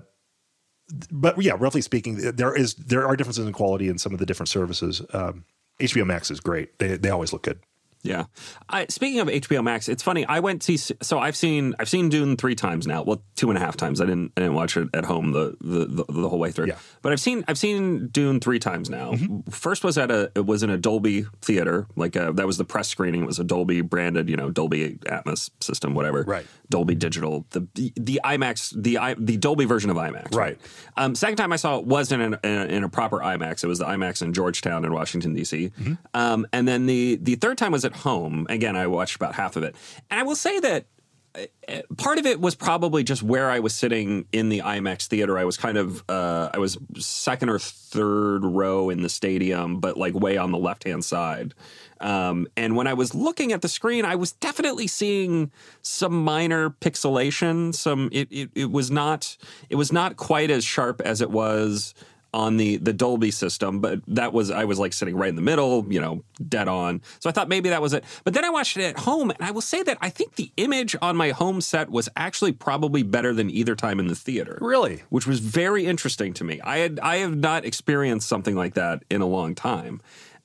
[1.11, 4.27] but yeah, roughly speaking, there is there are differences in quality in some of the
[4.27, 5.03] different services.
[5.13, 5.45] Um,
[5.81, 6.79] HBO Max is great.
[6.79, 7.61] They they always look good.
[8.05, 8.27] Yeah.
[8.69, 10.27] I, speaking of HBO Max, it's funny.
[10.27, 13.03] I went to so I've seen I've seen Dune three times now.
[13.03, 14.01] Well, two and a half times.
[14.01, 16.67] I didn't I didn't watch it at home the the, the, the whole way through.
[16.67, 16.77] Yeah.
[17.03, 19.13] But I've seen I've seen Dune three times now.
[19.13, 19.51] Mm-hmm.
[19.51, 21.87] First was at a it was in a Dolby theater.
[21.97, 23.23] Like a, uh, that was the press screening.
[23.23, 26.23] It was a Dolby branded, you know, Dolby Atmos system, whatever.
[26.23, 26.47] Right.
[26.69, 27.47] Dolby Digital.
[27.51, 30.35] The the, IMAX the the Dolby version of IMAX.
[30.35, 30.59] Right.
[30.97, 33.65] Um, second time I saw it wasn't in, in, in, a proper IMAX.
[33.65, 35.71] It was the IMAX in Georgetown in Washington D.C.
[35.71, 35.95] Mm-hmm.
[36.15, 39.57] Um, and then the the third time was at home again I watched about half
[39.57, 39.75] of it.
[40.11, 40.87] And I will say that
[41.37, 45.37] uh, part of it was probably just where I was sitting in the IMAX theater.
[45.37, 49.97] I was kind of uh, I was second or third row in the stadium, but
[49.97, 51.55] like way on the left hand side.
[52.01, 55.51] Um, and when I was looking at the screen, I was definitely seeing
[55.83, 57.75] some minor pixelation.
[57.75, 59.37] Some it, it, it was not
[59.71, 61.95] it was not quite as sharp as it was
[62.35, 65.43] on the the Dolby system, but that was I was like sitting right in the
[65.43, 67.01] middle, you know, dead on.
[67.21, 68.05] So I thought maybe that was it.
[68.25, 70.51] But then I watched it at home, and I will say that I think the
[70.57, 74.59] image on my home set was actually probably better than either time in the theater.
[74.61, 75.05] Really?
[75.11, 76.61] Which was very interesting to me.
[76.63, 80.01] I had I have not experienced something like that in a long time.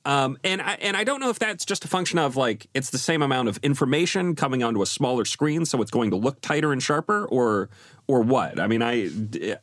[0.09, 2.89] Um, and I, and I don't know if that's just a function of like it's
[2.89, 6.41] the same amount of information coming onto a smaller screen, so it's going to look
[6.41, 7.69] tighter and sharper, or
[8.07, 8.59] or what?
[8.59, 9.11] I mean, I,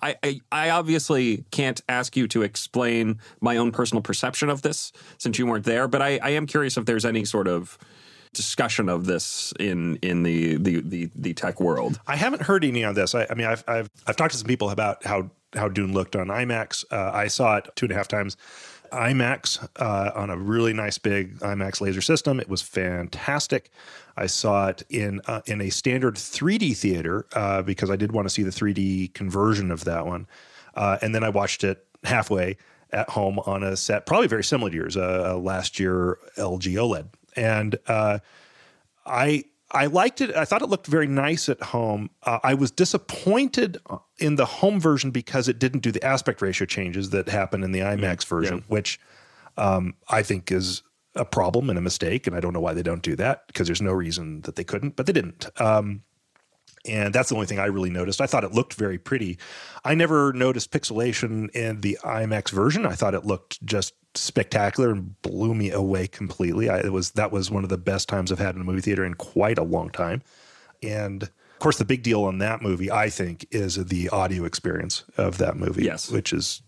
[0.01, 5.37] I, I obviously can't ask you to explain my own personal perception of this since
[5.37, 7.77] you weren't there, but I, I am curious if there's any sort of
[8.33, 11.99] discussion of this in in the the the, the tech world.
[12.07, 13.17] I haven't heard any on this.
[13.17, 16.15] I, I mean, I've, I've I've talked to some people about how how Dune looked
[16.15, 16.85] on IMAX.
[16.91, 18.37] Uh, I saw it two and a half times.
[18.91, 22.41] IMAX uh, on a really nice big IMAX laser system.
[22.41, 23.71] It was fantastic.
[24.17, 28.27] I saw it in uh, in a standard 3D theater uh, because I did want
[28.27, 30.27] to see the 3D conversion of that one,
[30.75, 32.57] uh, and then I watched it halfway
[32.93, 37.09] at home on a set, probably very similar to yours, uh, last year LG OLED,
[37.35, 38.21] and uh,
[39.05, 40.35] I I liked it.
[40.37, 42.11] I thought it looked very nice at home.
[42.23, 43.79] Uh, I was disappointed
[44.19, 47.73] in the home version because it didn't do the aspect ratio changes that happen in
[47.73, 48.65] the IMAX mm, version, yeah.
[48.69, 49.01] which
[49.57, 50.83] um, I think is
[51.17, 52.27] a problem and a mistake.
[52.27, 54.65] And I don't know why they don't do that because there's no reason that they
[54.65, 55.49] couldn't, but they didn't.
[55.61, 56.03] Um,
[56.89, 58.21] and that's the only thing I really noticed.
[58.21, 59.39] I thought it looked very pretty.
[59.85, 62.87] I never noticed pixelation in the IMAX version.
[62.87, 66.69] I thought it looked just spectacular and blew me away completely.
[66.69, 68.81] I, it was that was one of the best times I've had in a movie
[68.81, 70.23] theater in quite a long time.
[70.83, 75.05] And of course, the big deal on that movie, I think, is the audio experience
[75.17, 75.85] of that movie.
[75.85, 76.63] Yes, which is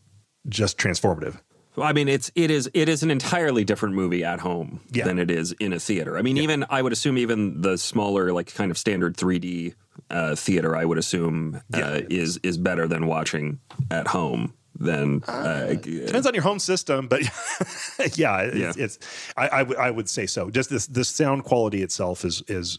[0.49, 1.41] just transformative.
[1.77, 5.05] I mean, it's it is it is an entirely different movie at home yeah.
[5.05, 6.19] than it is in a theater.
[6.19, 6.43] I mean, yeah.
[6.43, 9.75] even I would assume even the smaller, like kind of standard 3D
[10.11, 12.01] uh, theater, I would assume uh, yeah.
[12.09, 17.09] is is better than watching at home Then uh, uh, depends on your home system,
[17.09, 17.23] but
[18.17, 18.73] yeah, it's, yeah.
[18.77, 18.99] it's
[19.37, 20.51] I, I, w- I would say so.
[20.51, 22.79] Just this the sound quality itself is is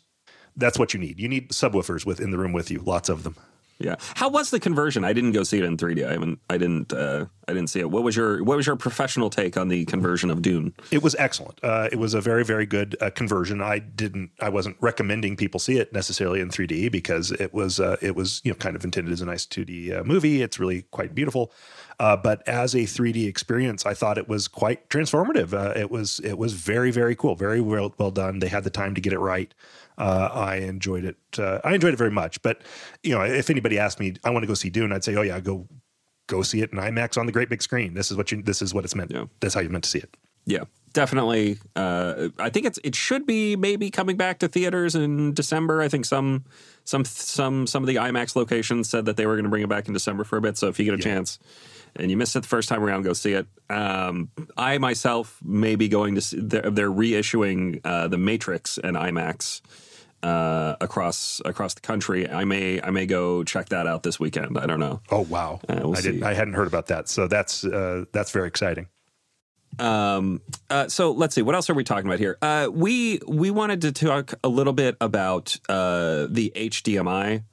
[0.56, 1.20] that's what you need.
[1.20, 3.36] You need subwoofers within the room with you, lots of them.
[3.80, 3.96] Yeah.
[4.16, 5.06] How was the conversion?
[5.06, 6.06] I didn't go see it in 3D.
[6.06, 6.40] I haven't.
[6.50, 6.92] I didn't.
[6.92, 7.90] Uh, I didn't see it.
[7.90, 10.74] What was your What was your professional take on the conversion of Dune?
[10.92, 11.64] It was excellent.
[11.64, 13.62] Uh, it was a very very good uh, conversion.
[13.62, 14.32] I didn't.
[14.42, 18.42] I wasn't recommending people see it necessarily in 3D because it was uh, it was
[18.44, 20.42] you know kind of intended as a nice 2D uh, movie.
[20.42, 21.54] It's really quite beautiful.
[22.02, 25.54] Uh, but as a 3D experience, I thought it was quite transformative.
[25.78, 28.40] It was it was very very cool, very well well done.
[28.40, 29.54] They had the time to get it right.
[30.00, 31.18] Uh, I enjoyed it.
[31.38, 32.42] Uh, I enjoyed it very much.
[32.42, 32.62] But
[33.04, 35.22] you know, if anybody asked me, I want to go see Dune, I'd say, oh
[35.22, 35.68] yeah, go
[36.28, 37.94] go see it in IMAX on the great big screen.
[37.94, 38.42] This is what you.
[38.42, 39.12] This is what it's meant.
[39.12, 39.26] Yeah.
[39.42, 40.16] That's how you're meant to see it.
[40.46, 41.60] Yeah, definitely.
[41.76, 45.82] Uh, I think it's it should be maybe coming back to theaters in December.
[45.82, 46.46] I think some
[46.86, 49.70] some some some of the IMAX locations said that they were going to bring it
[49.70, 50.58] back in December for a bit.
[50.58, 51.04] So if you get a yeah.
[51.04, 51.40] chance
[51.96, 53.48] and you missed it the first time around, go see it.
[53.70, 58.96] Um, I myself may be going to see, they're, they're reissuing uh, the Matrix and
[58.96, 59.62] IMAX
[60.24, 62.30] uh, across across the country.
[62.30, 64.58] I may I may go check that out this weekend.
[64.58, 65.02] I don't know.
[65.10, 65.60] Oh wow!
[65.68, 66.24] Uh, we'll I didn't.
[66.24, 67.08] I hadn't heard about that.
[67.10, 68.88] So that's uh, that's very exciting.
[69.78, 71.42] Um, uh, so let's see.
[71.42, 72.38] What else are we talking about here?
[72.42, 77.44] Uh, we we wanted to talk a little bit about uh, the HDMI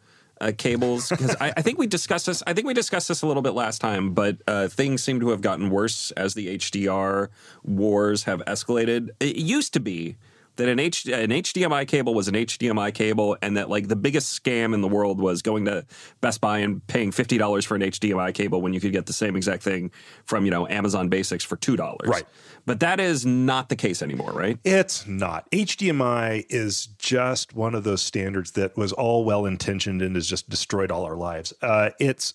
[0.41, 2.43] uh, cables because I, I, think we discussed this.
[2.47, 5.31] I think we discussed this a little bit last time, but uh, things seem to
[5.31, 7.29] have gotten worse as the HDR
[7.63, 9.11] wars have escalated.
[9.21, 10.17] It used to be
[10.57, 14.43] that an, H, an HDMI cable was an HDMI cable, and that like the biggest
[14.43, 15.87] scam in the world was going to
[16.21, 19.13] Best Buy and paying fifty dollars for an HDMI cable when you could get the
[19.13, 19.91] same exact thing
[20.25, 22.09] from you know Amazon Basics for two dollars.
[22.09, 22.27] Right.
[22.65, 24.59] But that is not the case anymore, right?
[24.65, 25.49] It's not.
[25.53, 30.49] HDMI is just one of those standards that was all well intentioned and has just
[30.49, 31.55] destroyed all our lives.
[31.63, 32.35] Uh, it's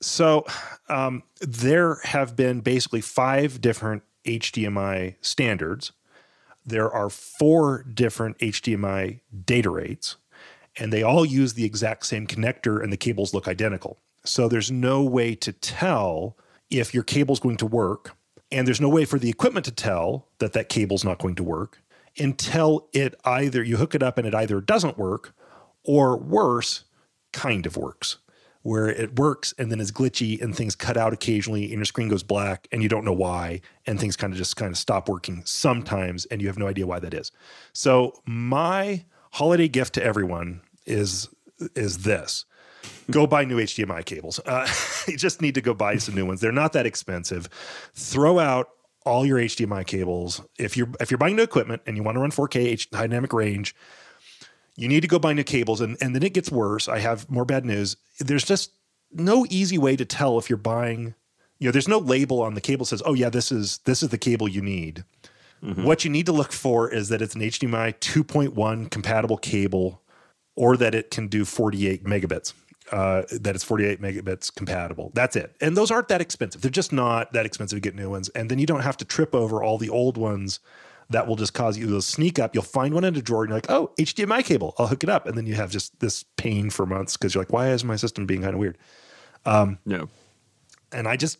[0.00, 0.44] so
[0.88, 5.92] um, there have been basically five different HDMI standards
[6.64, 10.16] there are four different HDMI data rates,
[10.76, 13.98] and they all use the exact same connector, and the cables look identical.
[14.24, 16.36] So there's no way to tell
[16.70, 18.16] if your cable's going to work,
[18.50, 21.44] and there's no way for the equipment to tell that that cable's not going to
[21.44, 21.80] work
[22.18, 25.34] until it either you hook it up and it either doesn't work
[25.84, 26.84] or worse,
[27.32, 28.18] kind of works
[28.62, 32.08] where it works and then is glitchy and things cut out occasionally and your screen
[32.08, 35.08] goes black and you don't know why and things kind of just kind of stop
[35.08, 37.32] working sometimes and you have no idea why that is.
[37.72, 41.28] So my holiday gift to everyone is
[41.74, 42.44] is this.
[43.10, 44.40] Go buy new HDMI cables.
[44.46, 44.68] Uh,
[45.08, 46.40] you just need to go buy some new ones.
[46.40, 47.48] They're not that expensive.
[47.94, 48.68] Throw out
[49.04, 50.40] all your HDMI cables.
[50.58, 53.32] If you're if you're buying new equipment and you want to run 4K H, dynamic
[53.32, 53.74] range,
[54.76, 55.80] you need to go buy new cables.
[55.80, 56.88] And, and then it gets worse.
[56.88, 57.96] I have more bad news.
[58.18, 58.72] There's just
[59.12, 61.14] no easy way to tell if you're buying
[61.62, 64.02] you know, there's no label on the cable that says, "Oh yeah, this is this
[64.02, 65.04] is the cable you need."
[65.84, 70.02] What you need to look for is that it's an HDMI 2.1 compatible cable,
[70.56, 72.52] or that it can do 48 megabits.
[72.90, 75.12] Uh, that it's 48 megabits compatible.
[75.14, 75.54] That's it.
[75.60, 76.62] And those aren't that expensive.
[76.62, 78.28] They're just not that expensive to get new ones.
[78.30, 80.58] And then you don't have to trip over all the old ones
[81.12, 82.54] that will just cause you to sneak up.
[82.54, 84.74] You'll find one in a drawer and you're like, oh, HDMI cable.
[84.78, 85.26] I'll hook it up.
[85.26, 87.96] And then you have just this pain for months because you're like, why is my
[87.96, 88.76] system being kind of weird?
[89.44, 90.08] Um, No.
[90.92, 91.38] and I just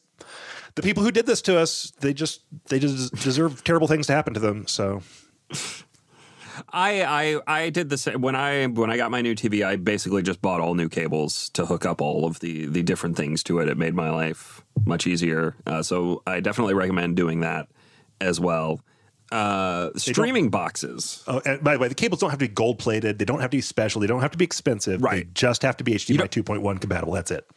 [0.74, 4.12] the people who did this to us, they just they just deserve terrible things to
[4.12, 4.66] happen to them.
[4.66, 5.02] So
[6.72, 9.64] I I I did the same when I when I got my new TV.
[9.64, 13.16] I basically just bought all new cables to hook up all of the the different
[13.16, 13.68] things to it.
[13.68, 15.54] It made my life much easier.
[15.66, 17.68] Uh, so I definitely recommend doing that
[18.20, 18.80] as well.
[19.32, 21.24] Uh, streaming boxes.
[21.26, 23.18] oh, and by the way, the cables don't have to be gold plated.
[23.18, 24.00] They don't have to be special.
[24.00, 25.00] They don't have to be expensive.
[25.00, 25.34] They Right.
[25.34, 27.14] just have to be HDMI 2.1 compatible.
[27.14, 27.48] That's it.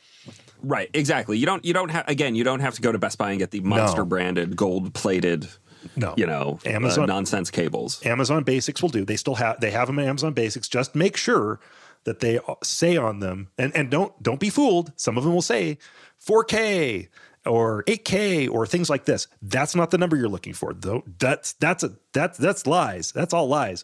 [0.64, 1.38] Right, exactly.
[1.38, 3.40] You don't you don't have again, you don't have to go to Best Buy and
[3.40, 5.48] get the monster branded gold plated
[5.96, 8.04] No, you know, Amazon- uh, nonsense cables.
[8.06, 9.06] Amazon Basics will do.
[9.06, 10.68] They still have they have them in Amazon Basics.
[10.68, 11.60] Just make sure
[12.06, 14.92] that they say on them and and don't don't be fooled.
[14.96, 15.78] Some of them will say
[16.26, 17.10] 4K
[17.46, 19.28] or 8K or things like this.
[19.42, 20.74] That's not the number you're looking for.
[20.74, 23.12] Though that's that's a that's that's lies.
[23.12, 23.84] That's all lies.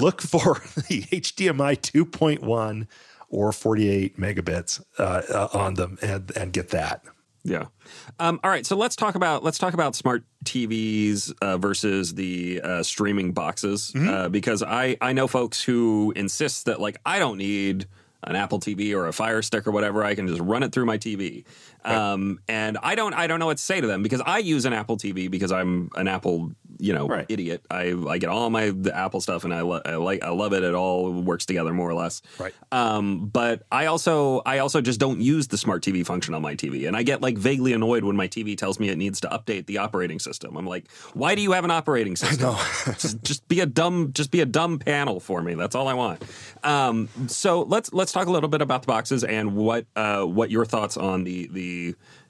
[0.00, 0.54] Look for
[0.88, 2.86] the HDMI 2.1
[3.28, 7.02] or 48 megabits uh, uh, on them and and get that.
[7.44, 7.66] Yeah.
[8.18, 8.66] Um, all right.
[8.66, 13.92] So let's talk about let's talk about smart TVs uh, versus the uh, streaming boxes
[13.94, 17.86] uh, because I I know folks who insist that like I don't need
[18.24, 20.02] an Apple TV or a Fire Stick or whatever.
[20.02, 21.44] I can just run it through my TV.
[21.86, 24.64] Um, and I don't I don't know what to say to them because I use
[24.64, 27.24] an Apple TV because I'm an Apple you know Right.
[27.28, 27.64] idiot.
[27.70, 30.52] I I get all my the Apple stuff and I, lo- I like I love
[30.52, 30.62] it.
[30.64, 32.22] It all works together more or less.
[32.38, 32.52] Right.
[32.72, 36.54] Um, but I also I also just don't use the smart TV function on my
[36.56, 39.28] TV, and I get like vaguely annoyed when my TV tells me it needs to
[39.28, 40.56] update the operating system.
[40.56, 42.56] I'm like, why do you have an operating system?
[42.98, 45.54] just, just be a dumb just be a dumb panel for me.
[45.54, 46.22] That's all I want.
[46.64, 50.50] Um, so let's let's talk a little bit about the boxes and what uh, what
[50.50, 51.75] your thoughts on the the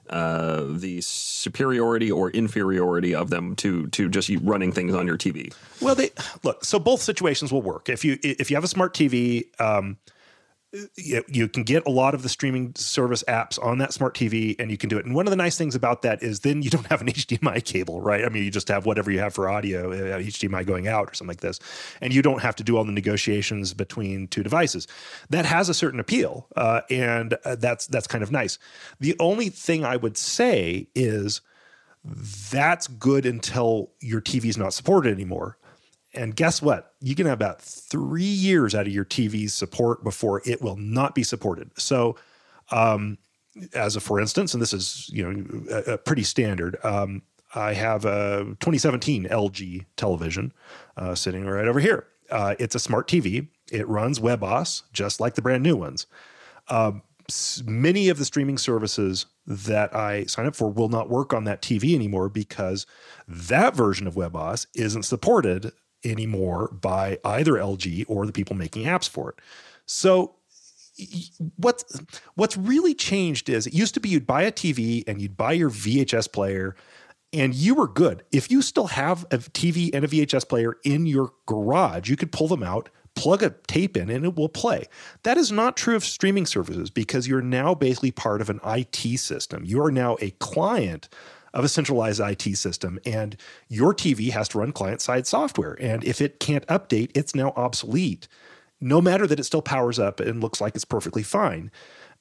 [0.09, 5.53] uh, the superiority or inferiority of them to to just running things on your TV.
[5.81, 6.11] Well, they
[6.43, 6.63] look.
[6.63, 7.89] So both situations will work.
[7.89, 9.97] If you if you have a smart TV, um,
[10.95, 14.55] you, you can get a lot of the streaming service apps on that smart TV,
[14.59, 15.05] and you can do it.
[15.05, 17.63] And one of the nice things about that is then you don't have an HDMI
[17.63, 18.25] cable, right?
[18.25, 21.13] I mean, you just have whatever you have for audio, uh, HDMI going out or
[21.13, 21.59] something like this,
[22.01, 24.87] and you don't have to do all the negotiations between two devices.
[25.29, 28.59] That has a certain appeal, uh, and uh, that's that's kind of nice.
[28.99, 31.41] The only thing I would say is
[32.51, 35.57] that's good until your TV's not supported anymore.
[36.17, 36.93] And guess what?
[36.99, 41.15] You can have about three years out of your TV's support before it will not
[41.15, 41.71] be supported.
[41.79, 42.17] So,
[42.71, 43.17] um,
[43.73, 46.77] as a for instance, and this is you know a, a pretty standard.
[46.83, 47.21] Um,
[47.55, 50.53] I have a 2017 LG television
[50.97, 52.07] uh, sitting right over here.
[52.29, 53.47] Uh, it's a smart TV.
[53.71, 56.07] It runs WebOS just like the brand new ones
[57.29, 61.43] s- many of the streaming services that I sign up for will not work on
[61.45, 62.85] that TV anymore because
[63.27, 65.71] that version of WebOS isn't supported
[66.03, 69.35] anymore by either LG or the people making apps for it.
[69.85, 70.35] So
[71.57, 72.01] what's
[72.35, 75.51] what's really changed is it used to be you'd buy a TV and you'd buy
[75.51, 76.75] your VHS player
[77.33, 78.23] and you were good.
[78.31, 82.31] If you still have a TV and a VHS player in your garage, you could
[82.31, 84.85] pull them out, plug a tape in, and it will play.
[85.23, 89.19] That is not true of streaming services because you're now basically part of an IT
[89.19, 89.65] system.
[89.65, 91.09] You are now a client
[91.53, 95.77] of a centralized IT system, and your TV has to run client side software.
[95.79, 98.27] And if it can't update, it's now obsolete,
[98.79, 101.71] no matter that it still powers up and looks like it's perfectly fine.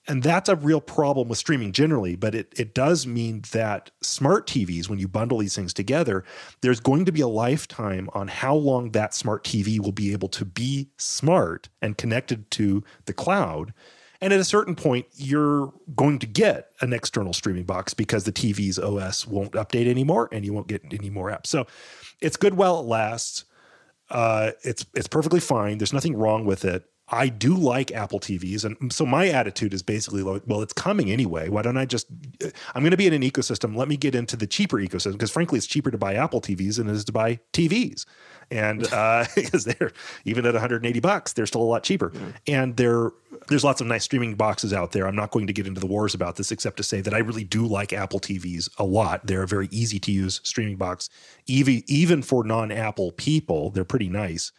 [0.08, 4.46] And that's a real problem with streaming generally, but it, it does mean that smart
[4.46, 6.24] TVs, when you bundle these things together,
[6.60, 10.28] there's going to be a lifetime on how long that smart TV will be able
[10.28, 13.72] to be smart and connected to the cloud.
[14.20, 18.32] And at a certain point, you're going to get an external streaming box because the
[18.32, 21.46] TV's OS won't update anymore and you won't get any more apps.
[21.46, 21.66] So
[22.20, 23.44] it's good while it lasts
[24.10, 25.78] uh, it's it's perfectly fine.
[25.78, 26.84] There's nothing wrong with it.
[27.08, 31.10] I do like Apple TVs, and so my attitude is basically like, well, it's coming
[31.10, 31.48] anyway.
[31.48, 32.08] Why don't I just?
[32.74, 33.76] I'm going to be in an ecosystem.
[33.76, 36.78] Let me get into the cheaper ecosystem because, frankly, it's cheaper to buy Apple TVs
[36.78, 38.06] than it is to buy TVs,
[38.50, 38.80] and
[39.36, 39.92] because they're
[40.24, 42.12] even at 180 bucks, they're still a lot cheaper.
[42.48, 43.12] And there,
[43.48, 45.06] there's lots of nice streaming boxes out there.
[45.06, 47.18] I'm not going to get into the wars about this, except to say that I
[47.18, 49.26] really do like Apple TVs a lot.
[49.26, 51.08] They're a very easy to use streaming box,
[51.46, 53.70] even even for non-Apple people.
[53.70, 54.52] They're pretty nice.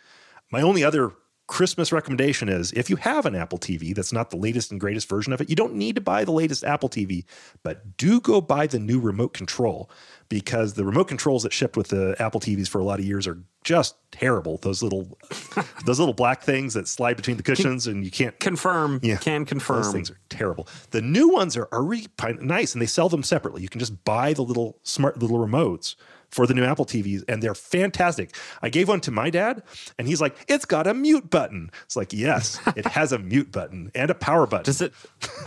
[0.52, 1.12] My only other
[1.48, 5.08] Christmas recommendation is if you have an Apple TV that's not the latest and greatest
[5.08, 7.24] version of it, you don't need to buy the latest Apple TV,
[7.64, 9.90] but do go buy the new remote control
[10.28, 13.28] because the remote controls that shipped with the Apple TVs for a lot of years
[13.28, 14.58] are just terrible.
[14.58, 15.18] Those little
[15.86, 19.00] those little black things that slide between the cushions can, and you can't confirm.
[19.02, 19.84] Yeah, can confirm.
[19.84, 20.68] Those things are terrible.
[20.92, 22.08] The new ones are, are really
[22.42, 23.62] nice and they sell them separately.
[23.62, 25.96] You can just buy the little smart little remotes
[26.30, 28.36] for the new Apple TVs, and they're fantastic.
[28.62, 29.64] I gave one to my dad,
[29.98, 33.52] and he's like, "It's got a mute button." It's like, yes, it has a mute
[33.52, 34.66] button and a power button.
[34.66, 34.94] Does it?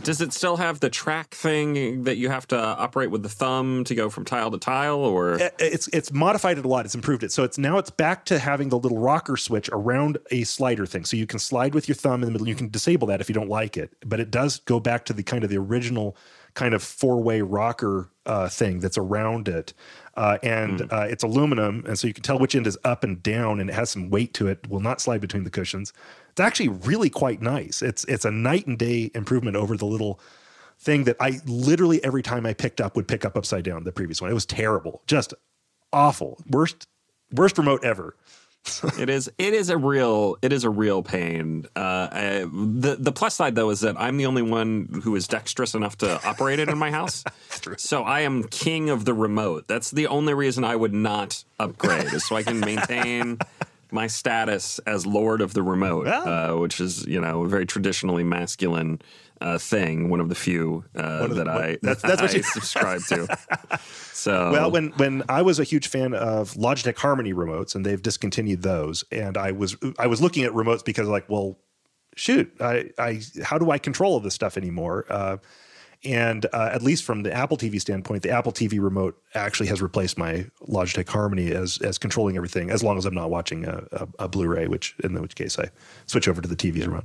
[0.03, 3.85] does it still have the track thing that you have to operate with the thumb
[3.85, 6.85] to go from tile to tile, or it's it's modified it a lot.
[6.85, 10.19] It's improved it, so it's now it's back to having the little rocker switch around
[10.31, 12.49] a slider thing, so you can slide with your thumb in the middle.
[12.49, 15.13] You can disable that if you don't like it, but it does go back to
[15.13, 16.17] the kind of the original
[16.61, 19.73] kind of four way rocker uh, thing that's around it
[20.21, 20.93] uh, and mm.
[20.93, 23.71] uh, it's aluminum, and so you can tell which end is up and down, and
[23.71, 24.69] it has some weight to it.
[24.69, 25.95] Will not slide between the cushions.
[26.31, 27.81] It's actually really quite nice.
[27.81, 30.21] It's it's a night and day improvement over the little
[30.79, 33.85] thing that I literally every time I picked up would pick up upside down.
[33.85, 35.33] The previous one, it was terrible, just
[35.91, 36.87] awful, worst
[37.33, 38.15] worst remote ever
[38.99, 41.67] it is it is a real it is a real pain.
[41.75, 45.27] Uh, I, the the plus side though is that I'm the only one who is
[45.27, 47.25] dexterous enough to operate it in my house.
[47.77, 49.67] so I am king of the remote.
[49.67, 53.39] That's the only reason I would not upgrade is so I can maintain
[53.91, 58.25] my status as lord of the remote, uh, which is you know a very traditionally
[58.25, 59.01] masculine
[59.41, 60.09] uh, thing.
[60.09, 63.39] One of the few uh, the, that I that's, that's what I you subscribe to.
[64.13, 68.01] So well, when when I was a huge fan of Logitech Harmony remotes, and they've
[68.01, 71.59] discontinued those, and I was I was looking at remotes because like, well,
[72.17, 75.07] shoot, I I how do I control all this stuff anymore?
[75.09, 75.39] Uh,
[76.03, 79.83] and uh, at least from the Apple TV standpoint, the Apple TV remote actually has
[79.83, 83.85] replaced my Logitech Harmony as as controlling everything, as long as I'm not watching a,
[83.93, 85.71] a, a Blu-ray, which in which case I
[86.07, 87.05] switch over to the TV remote.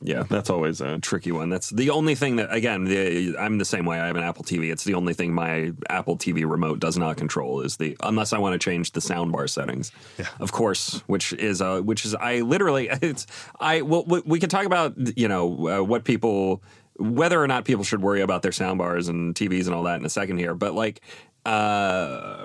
[0.00, 1.50] Yeah, that's always a tricky one.
[1.50, 3.98] That's the only thing that, again, the, I'm the same way.
[3.98, 4.70] I have an Apple TV.
[4.70, 8.38] It's the only thing my Apple TV remote does not control is the unless I
[8.38, 9.90] want to change the soundbar settings.
[10.18, 10.28] Yeah.
[10.38, 13.26] Of course, which is uh, which is I literally it's
[13.58, 16.62] I well we can talk about you know uh, what people
[16.96, 20.06] whether or not people should worry about their soundbars and TVs and all that in
[20.06, 21.00] a second here, but like.
[21.46, 22.44] Uh,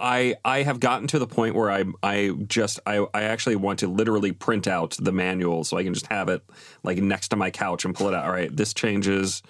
[0.00, 3.80] I I have gotten to the point where I I just I I actually want
[3.80, 6.42] to literally print out the manual so I can just have it
[6.82, 8.24] like next to my couch and pull it out.
[8.24, 9.42] All right, this changes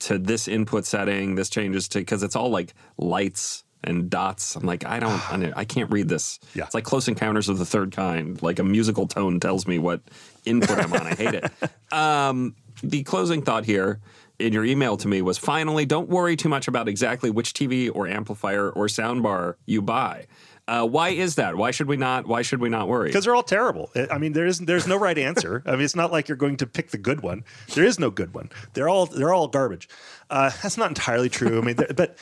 [0.00, 1.36] to this input setting.
[1.36, 4.56] This changes to because it's all like lights and dots.
[4.56, 6.40] I'm like I don't I can't read this.
[6.54, 6.64] Yeah.
[6.64, 8.42] It's like Close Encounters of the Third Kind.
[8.42, 10.00] Like a musical tone tells me what
[10.44, 11.06] input I'm on.
[11.06, 11.50] I hate it.
[11.92, 14.00] Um, the closing thought here
[14.38, 17.90] in your email to me was finally don't worry too much about exactly which TV
[17.94, 20.26] or amplifier or soundbar you buy.
[20.66, 21.56] Uh, why is that?
[21.56, 22.26] Why should we not?
[22.26, 23.10] Why should we not worry?
[23.10, 23.90] Because they're all terrible.
[24.10, 25.62] I mean, there is there's no right answer.
[25.66, 27.44] I mean, it's not like you're going to pick the good one.
[27.74, 28.48] There is no good one.
[28.72, 29.90] They're all they're all garbage.
[30.30, 31.58] Uh, that's not entirely true.
[31.58, 32.16] I mean, but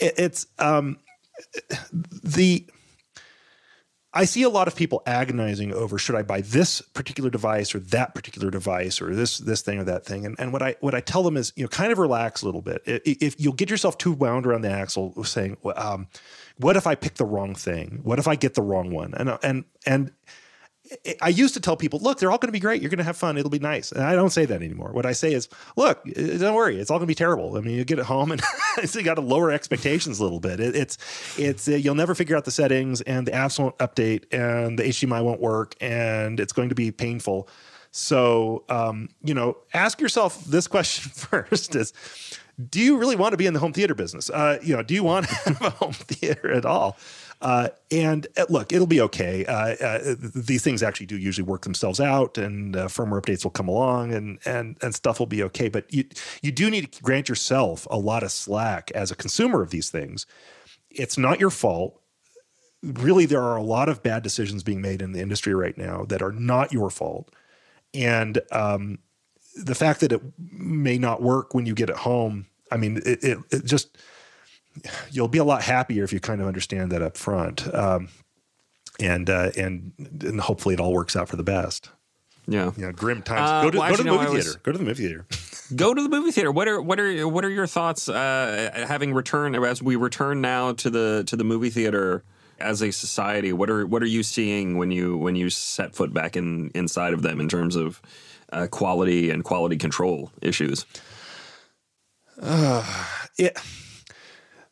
[0.00, 0.98] it, it's um,
[2.22, 2.64] the
[4.18, 7.78] I see a lot of people agonizing over should I buy this particular device or
[7.78, 10.26] that particular device or this this thing or that thing.
[10.26, 12.46] And, and what I what I tell them is you know kind of relax a
[12.46, 12.82] little bit.
[12.84, 16.08] If you'll get yourself too wound around the axle, saying, um,
[16.56, 18.00] "What if I pick the wrong thing?
[18.02, 20.10] What if I get the wrong one?" And and and
[21.20, 22.80] I used to tell people, look, they're all going to be great.
[22.80, 23.36] You're going to have fun.
[23.36, 23.92] It'll be nice.
[23.92, 24.92] And I don't say that anymore.
[24.92, 26.78] What I say is, look, don't worry.
[26.78, 27.56] It's all going to be terrible.
[27.56, 28.40] I mean, you get it home and
[28.94, 30.60] you got to lower expectations a little bit.
[30.60, 34.24] It, it's, it's, uh, you'll never figure out the settings and the apps won't update
[34.32, 37.48] and the HDMI won't work and it's going to be painful.
[37.90, 41.92] So, um, you know, ask yourself this question first is,
[42.70, 44.30] do you really want to be in the home theater business?
[44.30, 46.96] Uh, you know, do you want to have a home theater at all?
[47.40, 49.44] Uh, and uh, look, it'll be okay.
[49.46, 53.52] Uh, uh, these things actually do usually work themselves out, and uh, firmware updates will
[53.52, 55.68] come along, and and and stuff will be okay.
[55.68, 56.04] But you
[56.42, 59.88] you do need to grant yourself a lot of slack as a consumer of these
[59.88, 60.26] things.
[60.90, 62.00] It's not your fault.
[62.82, 66.04] Really, there are a lot of bad decisions being made in the industry right now
[66.06, 67.32] that are not your fault,
[67.94, 68.98] and um,
[69.54, 72.46] the fact that it may not work when you get it home.
[72.70, 73.96] I mean, it, it, it just
[75.10, 77.72] you'll be a lot happier if you kind of understand that up front.
[77.74, 78.08] Um,
[79.00, 81.90] and, uh, and, and hopefully it all works out for the best.
[82.48, 82.72] Yeah.
[82.76, 82.92] Yeah.
[82.92, 83.50] Grim times.
[83.50, 84.36] Uh, go to, well, go to the movie theater.
[84.36, 85.26] Was, go to the movie theater.
[85.76, 86.50] go to the movie theater.
[86.50, 90.72] What are what are what are your thoughts uh, having returned as we return now
[90.72, 92.24] to the to the movie theater
[92.58, 93.52] as a society?
[93.52, 97.12] What are what are you seeing when you when you set foot back in inside
[97.12, 98.00] of them in terms of
[98.50, 100.86] uh, quality and quality control issues?
[102.40, 102.82] Uh,
[103.36, 103.58] it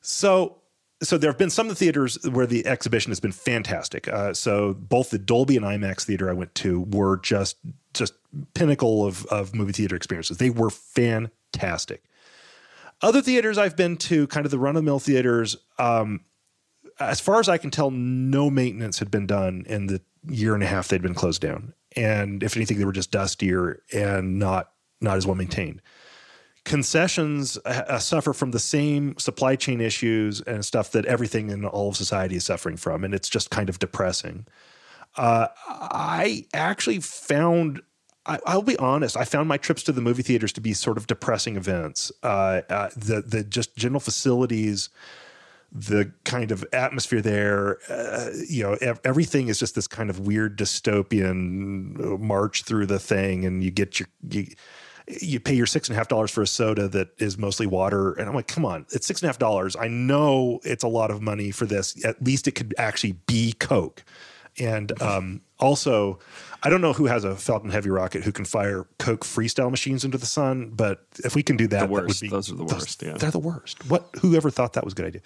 [0.07, 0.59] so
[1.03, 4.09] so there have been some of the theaters where the exhibition has been fantastic.
[4.09, 7.57] Uh, so both the Dolby and IMAX theater I went to were just
[7.93, 8.15] just
[8.55, 10.39] pinnacle of of movie theater experiences.
[10.39, 12.05] They were fantastic.
[13.03, 16.21] Other theaters I've been to, kind of the run of the mill theaters, um,
[16.99, 20.63] as far as I can tell, no maintenance had been done in the year and
[20.63, 21.75] a half they'd been closed down.
[21.95, 25.83] And if anything, they were just dustier and not not as well maintained
[26.67, 31.89] concessions uh, suffer from the same supply chain issues and stuff that everything in all
[31.89, 34.45] of society is suffering from, and it's just kind of depressing.
[35.17, 37.81] Uh, I actually found.
[38.29, 39.17] I, will be honest.
[39.17, 42.11] I found my trips to the movie theaters to be sort of depressing events.
[42.23, 44.89] Uh, uh the the just general facilities,
[45.71, 50.19] the kind of atmosphere there, uh, you know, ev- everything is just this kind of
[50.19, 54.49] weird dystopian uh, march through the thing, and you get your you,
[55.09, 58.13] you pay your six and a half dollars for a soda that is mostly water.
[58.15, 59.77] And I'm like, come on, it's six and a half dollars.
[59.77, 62.05] I know it's a lot of money for this.
[62.05, 64.05] At least it could actually be Coke.
[64.59, 66.19] And um, also,
[66.63, 70.05] I don't know who has a Falcon Heavy rocket who can fire Coke freestyle machines
[70.05, 72.21] into the sun, but if we can do that, the worst.
[72.21, 73.01] That be, those are the worst.
[73.01, 73.89] Those, yeah, they're the worst.
[73.91, 74.09] What?
[74.21, 75.21] Whoever thought that was a good idea?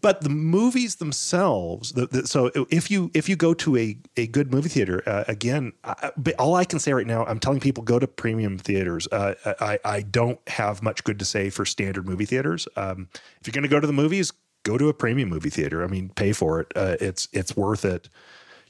[0.00, 1.92] But the movies themselves.
[1.92, 5.24] The, the, so if you if you go to a a good movie theater, uh,
[5.26, 9.08] again, I, all I can say right now, I'm telling people go to premium theaters.
[9.10, 12.68] Uh, I I don't have much good to say for standard movie theaters.
[12.76, 13.08] Um,
[13.40, 15.84] if you're going to go to the movies, go to a premium movie theater.
[15.84, 16.72] I mean, pay for it.
[16.74, 18.08] Uh, it's it's worth it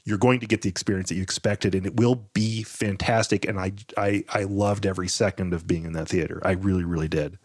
[0.03, 3.59] you're going to get the experience that you expected and it will be fantastic and
[3.59, 6.41] I I I loved every second of being in that theater.
[6.43, 7.37] I really really did.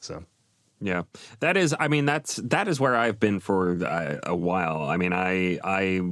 [0.00, 0.24] So
[0.80, 1.02] yeah,
[1.40, 1.74] that is.
[1.78, 4.82] I mean, that's that is where I've been for a, a while.
[4.82, 6.02] I mean, I I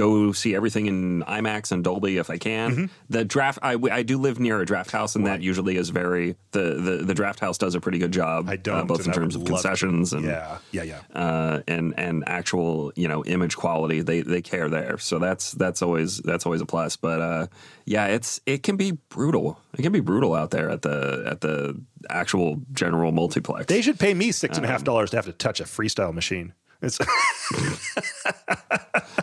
[0.00, 2.70] go see everything in IMAX and Dolby if I can.
[2.70, 2.84] Mm-hmm.
[3.10, 6.36] The draft, I, I do live near a draft house, and that usually is very
[6.52, 8.48] the, the the draft house does a pretty good job.
[8.48, 12.24] I don't, uh, both in terms of concessions and yeah, yeah, yeah, uh, and and
[12.26, 14.00] actual you know image quality.
[14.00, 16.96] They they care there, so that's that's always that's always a plus.
[16.96, 17.46] But uh,
[17.84, 19.60] yeah, it's it can be brutal.
[19.76, 21.78] It can be brutal out there at the at the
[22.08, 23.66] actual general multiplex.
[23.66, 26.14] They should pay me six and a half dollars to have to touch a freestyle
[26.14, 26.54] machine.
[26.80, 26.98] It's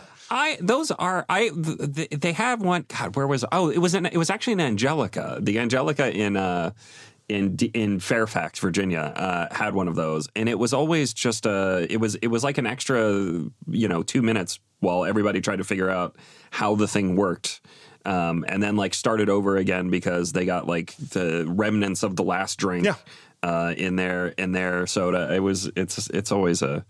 [0.30, 2.84] I those are I they have one.
[2.88, 5.38] God, where was oh it was an, it was actually an Angelika.
[5.40, 6.72] The Angelika in uh
[7.28, 11.86] in in Fairfax, Virginia, uh, had one of those, and it was always just a.
[11.90, 15.64] It was it was like an extra, you know, two minutes while everybody tried to
[15.64, 16.16] figure out
[16.50, 17.60] how the thing worked.
[18.06, 22.22] Um, and then like started over again because they got like the remnants of the
[22.22, 22.94] last drink yeah.
[23.42, 25.34] uh, in their in their soda.
[25.34, 26.86] It was it's it's always a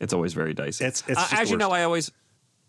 [0.00, 0.86] it's always very dicey.
[0.86, 2.10] It's, it's uh, as you know, I always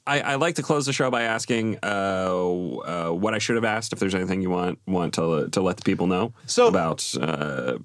[0.08, 3.66] I, I, like to close the show by asking uh, uh, what I should have
[3.66, 3.92] asked.
[3.92, 7.80] If there's anything you want want to to let the people know so, about, uh,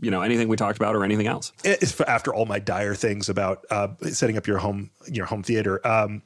[0.00, 1.52] you know, anything we talked about or anything else.
[2.06, 6.22] after all my dire things about uh, setting up your home your home theater, um,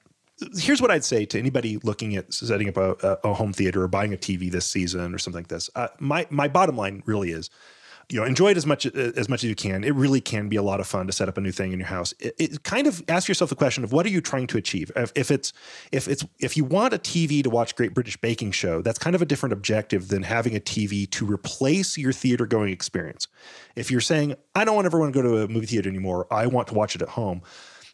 [0.57, 3.89] here's what I'd say to anybody looking at setting up a, a, home theater or
[3.89, 5.71] buying a TV this season or something like this.
[5.75, 7.51] Uh, my my bottom line really is
[8.11, 9.85] you know enjoy it as much uh, as much as you can.
[9.85, 11.79] It really can be a lot of fun to set up a new thing in
[11.79, 12.15] your house.
[12.19, 14.91] It, it kind of ask yourself the question of what are you trying to achieve?
[14.97, 15.53] If, if, it's
[15.93, 19.15] if it's if you want a tv to watch great british baking show that's kind
[19.15, 23.29] of a different objective than having a tv to replace your theater going experience.
[23.77, 26.27] If you're saying i don't want everyone to go to a movie theater anymore.
[26.31, 27.43] I want to watch it at home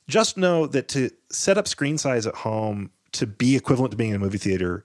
[0.09, 4.11] just know that to set up screen size at home to be equivalent to being
[4.11, 4.85] in a movie theater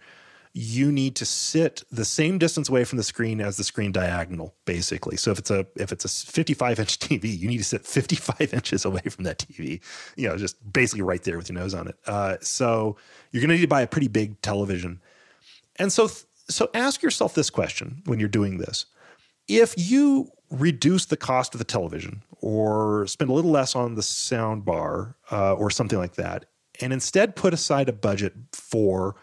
[0.57, 4.55] you need to sit the same distance away from the screen as the screen diagonal
[4.63, 5.17] basically.
[5.17, 8.53] So if it's a if it's a 55 inch tv you need to sit 55
[8.53, 9.81] inches away from that tv
[10.15, 11.97] you know just basically right there with your nose on it.
[12.07, 12.95] Uh, so
[13.31, 15.01] you're going to need to buy a pretty big television.
[15.75, 16.09] And so
[16.47, 18.85] so ask yourself this question when you're doing this.
[19.49, 24.03] If you reduce the cost of the television or spend a little less on the
[24.03, 26.45] sound bar uh, or something like that
[26.79, 29.15] and instead put aside a budget for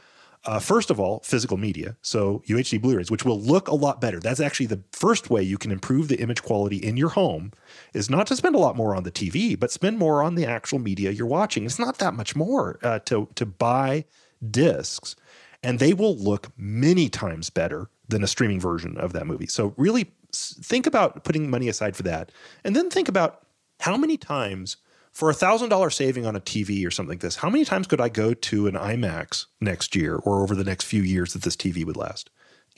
[0.45, 4.18] uh, first of all, physical media, so UHD Blu-rays, which will look a lot better.
[4.18, 7.53] That's actually the first way you can improve the image quality in your home.
[7.95, 10.45] Is not to spend a lot more on the TV, but spend more on the
[10.45, 11.64] actual media you're watching.
[11.64, 14.05] It's not that much more uh, to to buy
[14.51, 15.14] discs,
[15.62, 19.47] and they will look many times better than a streaming version of that movie.
[19.47, 22.32] So really think about putting money aside for that,
[22.64, 23.47] and then think about
[23.80, 24.76] how many times
[25.12, 27.86] for a thousand dollar saving on a TV or something like this, how many times
[27.86, 31.42] could I go to an IMAX next year or over the next few years that
[31.42, 32.30] this TV would last?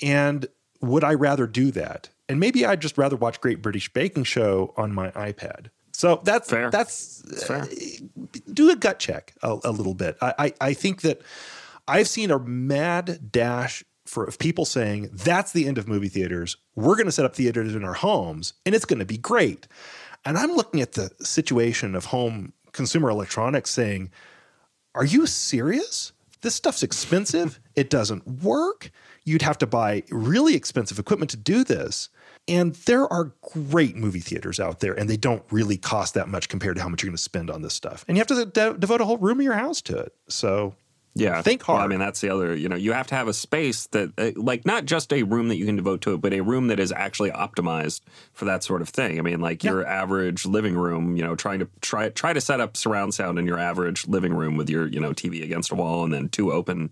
[0.02, 0.46] And
[0.80, 2.10] would I rather do that?
[2.28, 5.68] And maybe I'd just rather watch Great British Baking Show on my iPad.
[5.92, 6.70] So that's fair.
[6.70, 7.62] That's, that's fair.
[7.62, 10.16] Uh, do a gut check a, a little bit.
[10.20, 11.22] I, I, I think that
[11.86, 16.56] I've seen a mad dash for people saying that's the end of movie theaters.
[16.74, 19.66] We're going to set up theaters in our homes, and it's going to be great.
[20.24, 24.10] And I'm looking at the situation of home consumer electronics saying,
[24.94, 26.12] Are you serious?
[26.40, 27.60] This stuff's expensive.
[27.74, 28.90] it doesn't work.
[29.24, 32.10] You'd have to buy really expensive equipment to do this.
[32.46, 36.50] And there are great movie theaters out there, and they don't really cost that much
[36.50, 38.04] compared to how much you're going to spend on this stuff.
[38.06, 40.12] And you have to de- devote a whole room of your house to it.
[40.28, 40.74] So
[41.14, 41.40] yeah.
[41.42, 41.78] Think hard.
[41.78, 44.12] Well, I mean, that's the other, you know, you have to have a space that,
[44.18, 46.68] uh, like, not just a room that you can devote to it, but a room
[46.68, 48.00] that is actually optimized
[48.32, 49.18] for that sort of thing.
[49.18, 49.70] I mean, like Yeah.
[49.72, 53.38] your average living room, you know, trying to try try to set up surround sound
[53.38, 56.28] in your average living room with your, you know, TV against a wall and then
[56.28, 56.90] two open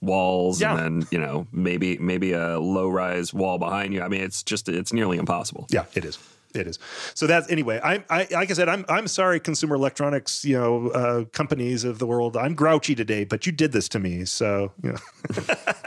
[0.00, 0.76] walls Yeah.
[0.76, 4.02] and then, you know, maybe maybe a low rise wall behind you.
[4.02, 5.66] I mean, it's just it's nearly impossible.
[5.70, 6.18] Yeah, it is.
[6.54, 6.78] It is.
[7.14, 7.80] So that's anyway.
[7.82, 8.68] I'm I like I said.
[8.68, 12.36] I'm I'm sorry, consumer electronics, you know, uh, companies of the world.
[12.36, 14.24] I'm grouchy today, but you did this to me.
[14.24, 14.98] So you know,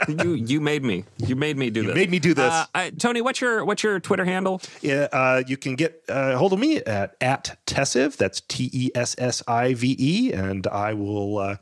[0.24, 1.04] you you made me.
[1.16, 1.94] You made me do this.
[1.94, 2.52] made me do this.
[2.52, 4.60] Uh, I, Tony, what's your what's your Twitter handle?
[4.82, 8.18] Yeah, uh, you can get uh, hold of me at at Tessive.
[8.18, 11.38] That's T E S S I V E, and I will.
[11.38, 11.56] Uh,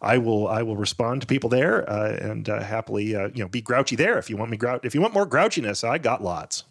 [0.00, 0.48] I will.
[0.48, 3.96] I will respond to people there, uh, and uh, happily, uh, you know, be grouchy
[3.96, 4.80] there if you want me grouch.
[4.84, 6.64] If you want more grouchiness, I got lots.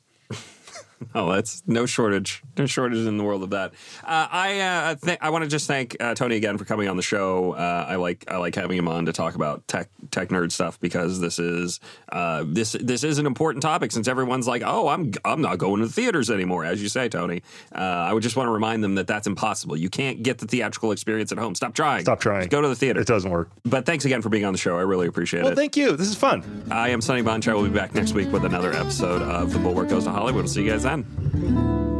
[1.15, 3.73] Oh, that's no shortage, no shortage in the world of that.
[4.03, 6.95] Uh, I uh, th- I want to just thank uh, Tony again for coming on
[6.95, 7.51] the show.
[7.53, 10.79] Uh, I like I like having him on to talk about tech tech nerd stuff
[10.79, 11.79] because this is
[12.11, 15.81] uh, this this is an important topic since everyone's like, oh, I'm I'm not going
[15.81, 17.41] to the theaters anymore, as you say, Tony.
[17.75, 19.75] Uh, I would just want to remind them that that's impossible.
[19.77, 21.55] You can't get the theatrical experience at home.
[21.55, 22.03] Stop trying.
[22.03, 22.41] Stop trying.
[22.43, 23.01] Just go to the theater.
[23.01, 23.49] It doesn't work.
[23.65, 24.77] But thanks again for being on the show.
[24.77, 25.55] I really appreciate Well, it.
[25.55, 25.95] thank you.
[25.97, 26.63] This is fun.
[26.71, 27.47] I am Sonny Bunch.
[27.47, 30.43] We'll be back next week with another episode of The Bulwark Goes to Hollywood.
[30.43, 31.90] We'll see you guys then.